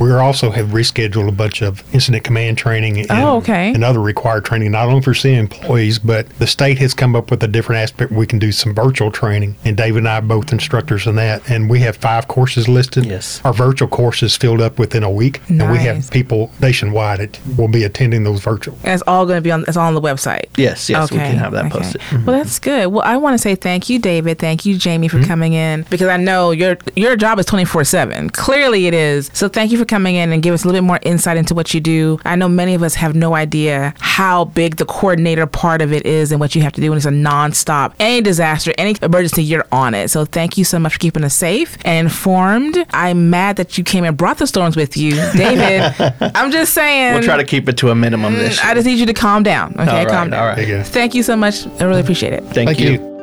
We, 0.00 0.06
we 0.08 0.12
also 0.14 0.50
have 0.50 0.68
rescheduled 0.68 1.28
a 1.28 1.32
bunch 1.32 1.62
of 1.62 1.82
incident 1.94 2.24
command 2.24 2.58
training 2.58 2.98
and, 3.00 3.10
Oh, 3.10 3.36
okay. 3.38 3.72
and 3.72 3.84
other 3.84 4.00
required 4.00 4.44
training, 4.44 4.70
not 4.72 4.88
only 4.88 5.02
for 5.02 5.14
city 5.14 5.36
employees, 5.36 5.98
but 5.98 6.28
the 6.38 6.46
state 6.46 6.78
has 6.78 6.94
come 6.94 7.14
up 7.16 7.30
with 7.30 7.42
a 7.42 7.48
different 7.48 7.82
aspect. 7.82 8.12
We 8.12 8.26
can 8.26 8.38
do 8.38 8.52
some 8.52 8.74
virtual 8.74 9.10
training, 9.10 9.56
and 9.64 9.76
David 9.76 9.98
and 9.98 10.08
I 10.08 10.18
are 10.18 10.22
both 10.22 10.52
instructors 10.52 11.06
in 11.06 11.16
that. 11.16 11.48
And 11.50 11.68
we 11.70 11.80
have 11.80 11.96
five 11.96 12.28
courses 12.28 12.68
listed. 12.68 13.06
Yes. 13.06 13.40
Our 13.44 13.52
virtual 13.52 13.88
courses 13.88 14.36
filled 14.36 14.60
up 14.60 14.78
within 14.78 15.02
a 15.02 15.10
week, 15.10 15.40
nice. 15.50 15.60
and 15.62 15.70
we 15.72 15.78
have 15.78 16.10
people 16.10 16.50
nationwide 16.60 17.20
that 17.20 17.40
will 17.56 17.68
be 17.68 17.84
attending 17.84 18.24
those 18.24 18.40
virtual. 18.40 18.76
And 18.84 18.92
it's 18.94 19.02
all 19.06 19.24
going 19.26 19.36
to 19.38 19.42
be 19.42 19.50
on. 19.52 19.64
It's 19.68 19.76
all 19.76 19.86
on 19.88 19.94
the 19.94 20.00
website. 20.00 20.46
Yes, 20.56 20.88
yes, 20.90 21.10
we 21.10 21.18
can 21.18 21.36
have 21.36 21.52
that 21.52 21.70
posted. 21.72 22.00
Mm-hmm. 22.00 22.24
Well, 22.26 22.38
that's 22.38 22.58
good. 22.58 22.88
Well, 22.88 23.02
I 23.04 23.16
want 23.16 23.34
to 23.34 23.38
say 23.38 23.54
thank 23.54 23.88
you, 23.88 23.98
David. 23.98 24.38
Thank 24.38 24.64
you, 24.66 24.76
Jamie, 24.76 25.06
Mm-hmm. 25.06 25.20
for 25.20 25.26
coming 25.26 25.52
in 25.52 25.82
because 25.90 26.08
I 26.08 26.16
know 26.16 26.50
your 26.50 26.78
your 26.96 27.16
job 27.16 27.38
is 27.38 27.46
twenty 27.46 27.64
four 27.64 27.84
seven. 27.84 28.15
Clearly, 28.32 28.86
it 28.86 28.94
is. 28.94 29.30
So 29.34 29.48
thank 29.48 29.70
you 29.72 29.78
for 29.78 29.84
coming 29.84 30.14
in 30.16 30.32
and 30.32 30.42
give 30.42 30.54
us 30.54 30.64
a 30.64 30.66
little 30.66 30.80
bit 30.80 30.86
more 30.86 30.98
insight 31.02 31.36
into 31.36 31.54
what 31.54 31.74
you 31.74 31.80
do. 31.80 32.18
I 32.24 32.36
know 32.36 32.48
many 32.48 32.74
of 32.74 32.82
us 32.82 32.94
have 32.94 33.14
no 33.14 33.34
idea 33.34 33.94
how 33.98 34.46
big 34.46 34.76
the 34.76 34.84
coordinator 34.86 35.46
part 35.46 35.82
of 35.82 35.92
it 35.92 36.06
is 36.06 36.32
and 36.32 36.40
what 36.40 36.54
you 36.54 36.62
have 36.62 36.72
to 36.74 36.80
do, 36.80 36.92
and 36.92 36.96
it's 36.96 37.06
a 37.06 37.10
nonstop. 37.10 37.92
Any 38.00 38.20
disaster, 38.22 38.72
any 38.78 38.94
emergency, 39.02 39.42
you're 39.44 39.66
on 39.72 39.94
it. 39.94 40.10
So 40.10 40.24
thank 40.24 40.56
you 40.58 40.64
so 40.64 40.78
much 40.78 40.94
for 40.94 40.98
keeping 40.98 41.24
us 41.24 41.34
safe 41.34 41.76
and 41.84 42.06
informed. 42.06 42.84
I'm 42.90 43.30
mad 43.30 43.56
that 43.56 43.76
you 43.78 43.84
came 43.84 44.04
and 44.04 44.16
brought 44.16 44.38
the 44.38 44.46
storms 44.46 44.76
with 44.76 44.96
you, 44.96 45.12
David. 45.36 45.94
I'm 46.34 46.50
just 46.50 46.72
saying. 46.72 47.14
We'll 47.14 47.22
try 47.22 47.36
to 47.36 47.44
keep 47.44 47.68
it 47.68 47.76
to 47.78 47.90
a 47.90 47.94
minimum 47.94 48.34
mm, 48.34 48.38
this 48.38 48.60
I 48.64 48.74
just 48.74 48.86
need 48.86 48.98
you 48.98 49.06
to 49.06 49.14
calm 49.14 49.42
down. 49.42 49.72
Okay, 49.72 49.82
All 49.82 49.96
right, 49.96 50.08
calm 50.08 50.30
down. 50.30 50.40
all 50.40 50.46
right. 50.48 50.56
There 50.56 50.66
you 50.66 50.76
go. 50.78 50.82
Thank 50.82 51.14
you 51.14 51.22
so 51.22 51.36
much. 51.36 51.66
I 51.66 51.84
really 51.84 52.00
appreciate 52.00 52.32
it. 52.32 52.42
Thank, 52.44 52.68
Thank 52.70 52.80
you. 52.80 52.90
you. 52.92 53.15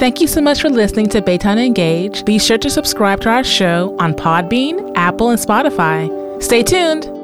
Thank 0.00 0.22
you 0.22 0.28
so 0.28 0.40
much 0.40 0.62
for 0.62 0.70
listening 0.70 1.10
to 1.10 1.20
Baytown 1.20 1.62
Engage. 1.62 2.24
Be 2.24 2.38
sure 2.38 2.56
to 2.56 2.70
subscribe 2.70 3.20
to 3.20 3.28
our 3.28 3.44
show 3.44 3.94
on 4.00 4.14
Podbean, 4.14 4.92
Apple, 4.96 5.28
and 5.28 5.38
Spotify. 5.38 6.08
Stay 6.42 6.62
tuned. 6.62 7.19